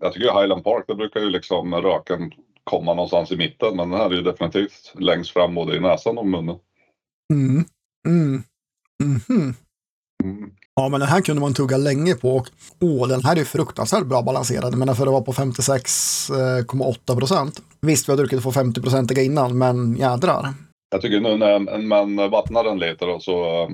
Jag 0.00 0.12
tycker 0.12 0.40
Highland 0.40 0.64
Park, 0.64 0.84
det 0.88 0.94
brukar 0.94 1.20
ju 1.20 1.30
liksom 1.30 1.74
röken 1.74 2.32
komma 2.64 2.94
någonstans 2.94 3.32
i 3.32 3.36
mitten, 3.36 3.76
men 3.76 3.90
den 3.90 4.00
här 4.00 4.10
är 4.10 4.14
ju 4.14 4.22
definitivt 4.22 4.92
längst 4.98 5.30
fram 5.30 5.54
både 5.54 5.76
i 5.76 5.80
näsan 5.80 6.18
och 6.18 6.26
munnen. 6.26 6.56
Mm. 7.32 7.64
Mm. 8.06 8.42
Mm. 9.02 9.54
Mm. 10.24 10.50
Ja, 10.76 10.88
men 10.88 11.00
den 11.00 11.08
här 11.08 11.20
kunde 11.20 11.40
man 11.40 11.54
tugga 11.54 11.76
länge 11.76 12.14
på 12.14 12.36
och 12.36 12.48
åh, 12.80 13.08
den 13.08 13.24
här 13.24 13.36
är 13.38 13.44
fruktansvärt 13.44 14.06
bra 14.06 14.22
balanserad. 14.22 14.78
Men 14.78 14.94
för 14.94 15.06
att 15.06 15.12
vara 15.12 15.22
på 15.22 15.32
56,8 15.32 17.10
eh, 17.10 17.18
procent. 17.18 17.62
Visst, 17.80 18.08
vi 18.08 18.12
har 18.12 18.16
druckit 18.16 18.42
på 18.42 18.52
50 18.52 18.82
procentiga 18.82 19.22
innan, 19.22 19.58
men 19.58 19.96
jädrar. 19.96 20.54
Jag 20.90 21.02
tycker 21.02 21.20
nu 21.20 21.36
när 21.36 21.78
man 21.78 22.30
vattnar 22.30 22.64
den 22.64 22.78
lite 22.78 23.06
då, 23.06 23.20
så 23.20 23.62
eh, 23.62 23.68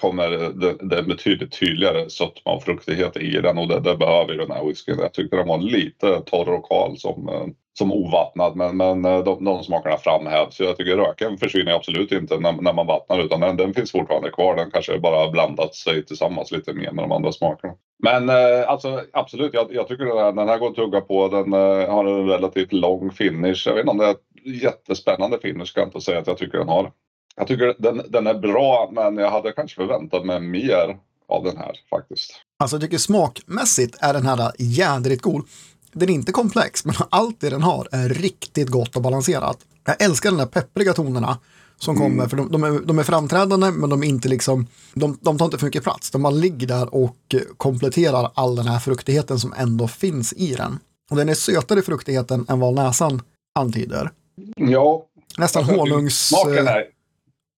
kommer 0.00 0.30
det, 0.30 0.96
det 0.96 1.02
betydligt 1.02 1.60
tydligare 1.60 2.10
sötma 2.10 2.52
och 2.52 2.62
fruktighet 2.62 3.16
i 3.16 3.30
den 3.30 3.58
och 3.58 3.68
det, 3.68 3.80
det 3.80 3.96
behöver 3.96 4.34
den 4.34 4.50
här 4.50 4.64
whiskyn. 4.64 4.98
Jag 4.98 5.12
tyckte 5.12 5.36
den 5.36 5.48
var 5.48 5.58
lite 5.58 6.20
torr 6.26 6.48
och 6.48 6.68
kal 6.68 6.98
som, 6.98 7.28
eh, 7.28 7.46
som 7.78 7.92
ovattnad 7.92 8.56
men, 8.56 8.76
men 8.76 9.04
eh, 9.04 9.24
de, 9.24 9.44
de 9.44 9.64
smakerna 9.64 9.96
framhävs. 9.96 10.60
Jag 10.60 10.76
tycker 10.76 10.96
röken 10.96 11.38
försvinner 11.38 11.72
absolut 11.72 12.12
inte 12.12 12.38
när, 12.38 12.52
när 12.52 12.72
man 12.72 12.86
vattnar 12.86 13.24
utan 13.24 13.40
den, 13.40 13.56
den 13.56 13.74
finns 13.74 13.92
fortfarande 13.92 14.30
kvar. 14.30 14.56
Den 14.56 14.70
kanske 14.70 14.98
bara 14.98 15.30
blandat 15.30 15.74
sig 15.74 16.04
tillsammans 16.04 16.50
lite 16.50 16.72
mer 16.72 16.92
med 16.92 17.04
de 17.04 17.12
andra 17.12 17.32
smakerna. 17.32 17.74
Men 18.02 18.28
eh, 18.28 18.68
alltså 18.68 19.00
absolut, 19.12 19.54
jag, 19.54 19.74
jag 19.74 19.88
tycker 19.88 20.04
den 20.04 20.18
här, 20.18 20.32
den 20.32 20.48
här 20.48 20.58
går 20.58 20.68
att 20.68 20.74
tugga 20.74 21.00
på. 21.00 21.28
Den 21.28 21.52
eh, 21.52 21.90
har 21.90 22.04
en 22.04 22.26
relativt 22.26 22.72
lång 22.72 23.10
finish. 23.10 23.62
Jag 23.66 23.74
vet 23.74 23.80
inte 23.80 23.90
om 23.90 23.98
det 23.98 24.06
är 24.06 24.10
ett 24.10 24.62
jättespännande 24.62 25.38
finish 25.42 25.66
ska 25.66 25.80
jag 25.80 25.88
inte 25.88 26.00
säga 26.00 26.18
att 26.18 26.26
jag 26.26 26.38
tycker 26.38 26.58
den 26.58 26.68
har. 26.68 26.92
Jag 27.36 27.46
tycker 27.46 27.74
den, 27.78 28.02
den 28.08 28.26
är 28.26 28.34
bra, 28.34 28.90
men 28.92 29.16
jag 29.16 29.30
hade 29.30 29.52
kanske 29.52 29.76
förväntat 29.76 30.24
mig 30.24 30.40
mer 30.40 30.96
av 31.28 31.44
den 31.44 31.56
här 31.56 31.72
faktiskt. 31.90 32.30
Alltså 32.58 32.76
jag 32.76 32.82
tycker 32.82 32.98
smakmässigt 32.98 33.96
är 34.00 34.12
den 34.12 34.26
här 34.26 34.52
jädrigt 34.58 35.22
god. 35.22 35.44
Den 35.92 36.08
är 36.08 36.12
inte 36.12 36.32
komplex, 36.32 36.84
men 36.84 36.94
allt 37.10 37.40
det 37.40 37.50
den 37.50 37.62
har 37.62 37.88
är 37.92 38.08
riktigt 38.08 38.68
gott 38.68 38.96
och 38.96 39.02
balanserat. 39.02 39.58
Jag 39.84 40.02
älskar 40.02 40.30
de 40.30 40.36
där 40.36 40.46
peppriga 40.46 40.92
tonerna 40.92 41.38
som 41.76 41.96
mm. 41.96 42.08
kommer, 42.08 42.28
för 42.28 42.36
de, 42.36 42.52
de, 42.52 42.64
är, 42.64 42.80
de 42.86 42.98
är 42.98 43.02
framträdande, 43.02 43.70
men 43.70 43.90
de 43.90 44.02
är 44.02 44.06
inte 44.06 44.28
liksom, 44.28 44.66
de, 44.94 45.18
de 45.20 45.38
tar 45.38 45.44
inte 45.44 45.58
för 45.58 45.66
mycket 45.66 45.82
plats. 45.82 46.10
De 46.10 46.22
bara 46.22 46.30
ligger 46.30 46.66
där 46.66 46.94
och 46.94 47.16
kompletterar 47.56 48.30
all 48.34 48.56
den 48.56 48.66
här 48.66 48.78
fruktigheten 48.78 49.38
som 49.38 49.52
ändå 49.52 49.88
finns 49.88 50.32
i 50.32 50.54
den. 50.54 50.78
Och 51.10 51.16
den 51.16 51.28
är 51.28 51.34
sötare 51.34 51.78
i 51.78 51.82
fruktigheten 51.82 52.46
än 52.48 52.60
vad 52.60 52.74
näsan 52.74 53.22
antyder. 53.54 54.10
Ja. 54.56 55.06
Nästan 55.38 55.64
honungs... 55.64 56.28
Smaken 56.28 56.68
är, 56.68 56.84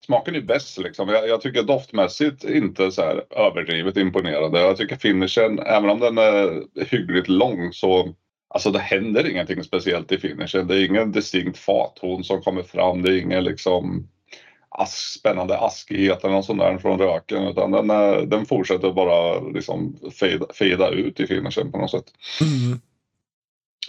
smaken 0.07 0.35
är 0.35 0.40
bäst 0.40 0.79
liksom. 0.79 1.09
Jag, 1.09 1.29
jag, 1.29 1.40
tycker 1.40 1.62
doftmässigt 1.62 2.44
inte 2.44 2.90
så 2.90 3.03
här 3.03 3.25
överdrivet 3.31 3.97
imponerande. 3.97 4.61
Jag 4.61 4.77
tycker 4.77 4.97
finishen, 4.97 5.59
även 5.59 5.90
om 5.90 6.01
den 6.01 6.18
är 6.18 6.62
hyggligt 6.85 7.29
lång 7.29 7.73
så 7.73 8.14
Alltså 8.55 8.71
det 8.71 8.79
händer 8.79 9.31
ingenting 9.31 9.64
speciellt 9.64 10.12
i 10.12 10.19
finishen. 10.19 10.67
Det 10.67 10.77
är 10.77 10.85
ingen 10.85 11.12
distinkt 11.12 11.59
fatton 11.59 12.25
som 12.25 12.43
kommer 12.43 12.62
fram. 12.62 13.03
Det 13.03 13.11
är 13.11 13.23
ingen 13.23 13.45
liksom 13.45 14.09
ask, 14.69 15.19
spännande 15.19 15.59
askighet 15.59 16.25
eller 16.25 16.35
något 16.35 16.45
sånt 16.45 16.61
där 16.61 16.79
från 16.79 16.99
röken. 16.99 17.43
Utan 17.43 17.71
den, 17.71 17.88
den 18.29 18.47
fortsätter 18.47 18.93
bara 18.93 19.40
liksom 19.40 19.97
fejda 20.59 20.88
ut 20.88 21.21
i 21.21 21.27
finishen 21.27 21.73
på 21.73 21.79
något 21.79 21.90
sätt. 21.90 22.05
Mm. 22.40 22.81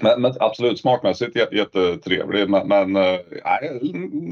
Men, 0.02 0.22
men, 0.22 0.34
absolut 0.40 0.80
smakmässigt 0.80 1.36
jättetrevlig 1.36 2.50
men, 2.50 2.68
men 2.68 2.96
äh, 2.96 3.20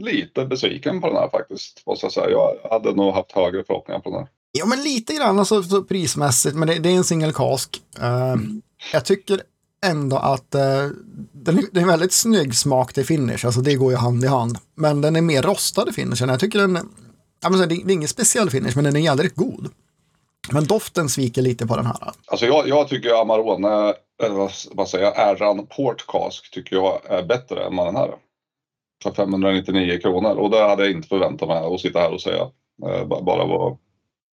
lite 0.02 0.46
besviken 0.46 1.02
på 1.02 1.08
den 1.08 1.18
här 1.18 1.30
faktiskt. 1.30 1.84
Måste 1.86 2.06
jag, 2.06 2.14
säga. 2.14 2.30
jag 2.30 2.70
hade 2.70 2.96
nog 2.96 3.14
haft 3.14 3.32
högre 3.32 3.64
förhoppningar 3.64 4.00
på 4.00 4.10
den 4.10 4.20
här. 4.20 4.28
Ja 4.52 4.66
men 4.66 4.84
lite 4.84 5.14
grann 5.14 5.40
alltså, 5.40 5.64
så 5.64 5.84
prismässigt 5.84 6.56
men 6.56 6.68
det, 6.68 6.80
det 6.80 6.90
är 6.90 6.96
en 6.96 7.04
single 7.04 7.34
cask. 7.34 7.82
Uh, 8.00 8.32
mm. 8.32 8.62
Jag 8.94 9.06
tycker 9.06 9.42
ändå 9.84 10.18
att 10.18 10.56
eh, 10.56 10.88
den, 11.32 11.58
är, 11.58 11.64
det 11.72 11.82
är 11.82 11.86
väldigt 11.86 12.14
snygg 12.14 12.56
smak 12.56 12.94
till 12.94 13.06
finish, 13.06 13.46
alltså 13.46 13.62
det 13.62 13.76
går 13.76 13.92
ju 13.92 13.98
hand 13.98 14.24
i 14.24 14.28
hand. 14.28 14.58
Men 14.76 15.02
den 15.02 15.16
är 15.16 15.22
mer 15.22 15.42
rostad 15.42 15.90
i 15.90 15.94
finishen. 15.94 16.30
Jag 16.30 16.40
tycker 16.40 16.60
den, 16.60 16.80
jag 17.42 17.52
menar, 17.52 17.68
det, 17.68 17.76
det 17.76 17.92
är 17.92 17.96
ingen 17.96 18.10
speciell 18.10 18.50
finish 18.50 18.76
men 18.76 18.84
den 18.84 18.96
är 18.96 19.00
jävligt 19.00 19.36
god. 19.36 19.70
Men 20.52 20.66
doften 20.66 21.10
sviker 21.10 21.42
lite 21.42 21.68
på 21.68 21.76
den 21.76 21.86
här. 21.86 21.98
Alltså 22.26 22.46
jag, 22.46 22.68
jag 22.68 22.88
tycker 22.88 23.22
Amarone 23.22 23.94
eller 24.24 24.52
vad, 24.76 24.90
säger 24.90 25.06
jag, 25.06 25.18
Ärran 25.18 25.68
Portcask 25.68 26.52
tycker 26.52 26.76
jag 26.76 27.00
är 27.06 27.24
bättre 27.24 27.66
än 27.66 27.76
den 27.76 27.96
här. 27.96 28.12
För 29.04 29.12
599 29.12 30.00
kronor 30.00 30.36
och 30.36 30.50
det 30.50 30.64
hade 30.64 30.84
jag 30.84 30.92
inte 30.92 31.08
förväntat 31.08 31.48
mig 31.48 31.58
att 31.58 31.80
sitta 31.80 32.00
här 32.00 32.14
och 32.14 32.22
säga. 32.22 32.42
Eh, 32.86 33.06
bara 33.08 33.46
vad... 33.46 33.78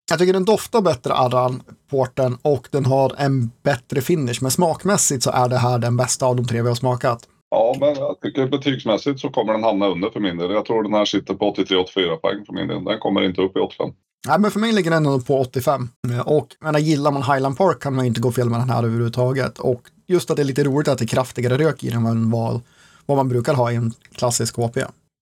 Jag 0.10 0.20
tycker 0.20 0.34
den 0.34 0.46
doftar 0.46 0.82
bättre 0.82 1.14
Arran 1.14 1.62
Porten 1.90 2.38
och 2.42 2.68
den 2.72 2.86
har 2.86 3.16
en 3.18 3.52
bättre 3.64 4.02
finish. 4.02 4.38
Men 4.42 4.52
smakmässigt 4.52 5.24
så 5.24 5.32
är 5.32 5.50
det 5.50 5.58
här 5.58 5.80
den 5.80 5.98
bästa 5.98 6.26
av 6.26 6.36
de 6.36 6.48
tre 6.48 6.62
vi 6.62 6.68
har 6.68 6.76
smakat. 6.76 7.28
Ja, 7.52 7.76
men 7.80 7.96
jag 7.96 8.22
tycker 8.22 8.48
betygsmässigt 8.48 9.20
så 9.20 9.30
kommer 9.30 9.54
den 9.54 9.64
hamna 9.64 9.88
under 9.88 10.10
för 10.10 10.20
min 10.20 10.38
del. 10.38 10.52
Jag 10.52 10.66
tror 10.66 10.84
den 10.84 10.94
här 10.94 11.06
sitter 11.06 11.34
på 11.34 11.54
83-84 11.54 12.16
poäng 12.16 12.46
för 12.46 12.54
min 12.54 12.68
del. 12.68 12.84
Den 12.84 13.00
kommer 13.00 13.22
inte 13.22 13.42
upp 13.42 13.58
i 13.58 13.60
85. 13.60 13.90
Nej, 14.28 14.40
men 14.40 14.52
för 14.52 14.60
mig 14.60 14.72
ligger 14.72 14.92
den 14.92 15.04
nog 15.04 15.28
på 15.28 15.40
85. 15.40 15.90
Och 16.26 16.48
menar, 16.60 16.80
gillar 16.80 17.12
man 17.12 17.24
Highland 17.24 17.58
Park 17.58 17.80
kan 17.80 17.96
man 17.96 18.06
inte 18.06 18.22
gå 18.22 18.32
fel 18.32 18.50
med 18.50 18.60
den 18.60 18.70
här 18.70 18.84
överhuvudtaget. 18.84 19.60
Och 19.60 19.82
just 20.08 20.32
att 20.32 20.38
det 20.38 20.44
är 20.44 20.46
lite 20.46 20.64
roligt 20.64 20.88
att 20.88 20.98
det 20.98 21.06
är 21.06 21.08
kraftigare 21.08 21.58
rök 21.58 21.84
i 21.84 21.90
den 21.90 22.06
än 22.06 22.32
vad, 22.32 22.62
vad 23.06 23.18
man 23.18 23.30
brukar 23.30 23.54
ha 23.54 23.72
i 23.72 23.76
en 23.76 23.92
klassisk 24.16 24.56
HP. 24.56 24.78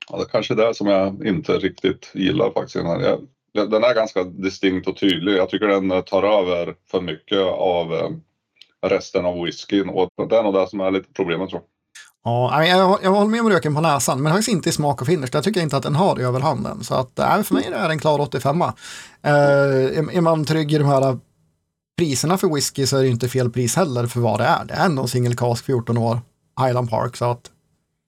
Ja, 0.09 0.17
det 0.17 0.23
är 0.23 0.25
kanske 0.25 0.55
det 0.55 0.75
som 0.75 0.87
jag 0.87 1.27
inte 1.27 1.51
riktigt 1.51 2.11
gillar 2.13 2.51
faktiskt. 2.51 2.85
Här. 2.85 3.17
Den 3.65 3.83
är 3.83 3.93
ganska 3.93 4.23
distinkt 4.23 4.87
och 4.87 4.97
tydlig. 4.97 5.37
Jag 5.37 5.49
tycker 5.49 5.67
den 5.67 6.03
tar 6.03 6.23
över 6.23 6.75
för 6.91 7.01
mycket 7.01 7.41
av 7.41 7.93
eh, 7.93 8.09
resten 8.85 9.25
av 9.25 9.43
whiskyn 9.43 9.89
och 9.89 10.09
det 10.29 10.37
är 10.37 10.43
nog 10.43 10.53
det 10.53 10.67
som 10.67 10.79
är 10.79 10.91
lite 10.91 11.13
problemet 11.13 11.49
tror 11.49 11.61
jag. 11.61 11.69
Ja, 12.23 12.65
jag, 12.65 12.99
jag 13.03 13.11
håller 13.11 13.29
med 13.29 13.41
om 13.41 13.49
röken 13.49 13.75
på 13.75 13.81
näsan, 13.81 14.23
men 14.23 14.31
faktiskt 14.31 14.49
inte 14.49 14.69
i 14.69 14.71
smak 14.71 15.01
och 15.01 15.07
finish. 15.07 15.29
Jag 15.33 15.43
tycker 15.43 15.61
inte 15.61 15.77
att 15.77 15.83
den 15.83 15.95
har 15.95 16.19
överhanden. 16.19 16.83
Så 16.83 16.95
att, 16.95 17.19
äh, 17.19 17.41
för 17.41 17.53
mig 17.53 17.65
är 17.65 17.87
det 17.87 17.93
en 17.93 17.99
klar 17.99 18.19
85. 18.19 18.61
Eh, 18.61 18.71
är, 19.23 20.15
är 20.17 20.21
man 20.21 20.45
trygg 20.45 20.73
i 20.73 20.77
de 20.77 20.87
här 20.87 21.17
priserna 21.97 22.37
för 22.37 22.55
whisky 22.55 22.85
så 22.85 22.97
är 22.97 23.01
det 23.01 23.09
inte 23.09 23.29
fel 23.29 23.49
pris 23.49 23.75
heller 23.75 24.05
för 24.05 24.19
vad 24.19 24.39
det 24.39 24.45
är. 24.45 24.65
Det 24.65 24.73
är 24.73 24.85
ändå 24.85 25.07
single 25.07 25.35
cask 25.35 25.65
14 25.65 25.97
år, 25.97 26.19
Highland 26.61 26.89
Park. 26.89 27.15
Så 27.15 27.25
att... 27.25 27.51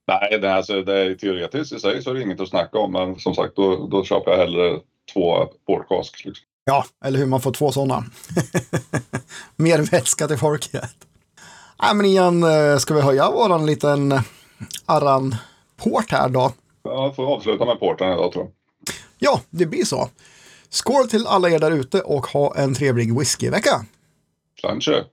Nej, 0.08 0.38
det 0.40 0.48
är, 0.48 0.54
alltså, 0.54 0.82
det 0.82 0.98
är 0.98 1.14
teoretiskt 1.14 1.72
i 1.72 1.80
sig 1.80 2.02
så 2.02 2.10
är 2.10 2.14
det 2.14 2.22
inget 2.22 2.40
att 2.40 2.48
snacka 2.48 2.78
om. 2.78 2.92
Men 2.92 3.18
som 3.18 3.34
sagt, 3.34 3.56
då, 3.56 3.86
då 3.86 4.04
köper 4.04 4.30
jag 4.30 4.38
hellre 4.38 4.80
två 5.12 5.46
portcask. 5.66 6.24
Liksom. 6.24 6.44
Ja, 6.64 6.84
eller 7.04 7.18
hur 7.18 7.26
man 7.26 7.40
får 7.40 7.52
två 7.52 7.72
sådana. 7.72 8.04
Mer 9.56 9.78
vätska 9.78 10.28
till 10.28 10.38
folket. 10.38 10.90
Nej, 11.82 11.94
men 11.94 12.06
igen, 12.06 12.42
eh, 12.42 12.76
ska 12.76 12.94
vi 12.94 13.00
höja 13.00 13.30
våran 13.30 13.66
liten 13.66 14.20
Arran-port 14.86 16.10
här 16.12 16.28
då? 16.28 16.52
Ja, 16.82 17.12
får 17.16 17.26
avsluta 17.36 17.64
med 17.64 17.80
porten 17.80 18.12
idag 18.12 18.32
tror 18.32 18.44
jag. 18.44 18.52
Ja, 19.18 19.40
det 19.50 19.66
blir 19.66 19.84
så. 19.84 20.08
Skål 20.68 21.08
till 21.08 21.26
alla 21.26 21.50
er 21.50 21.58
där 21.58 21.70
ute 21.70 22.00
och 22.00 22.26
ha 22.26 22.56
en 22.56 22.74
trevlig 22.74 23.18
whiskyvecka. 23.18 23.84
Kanske. 24.54 25.04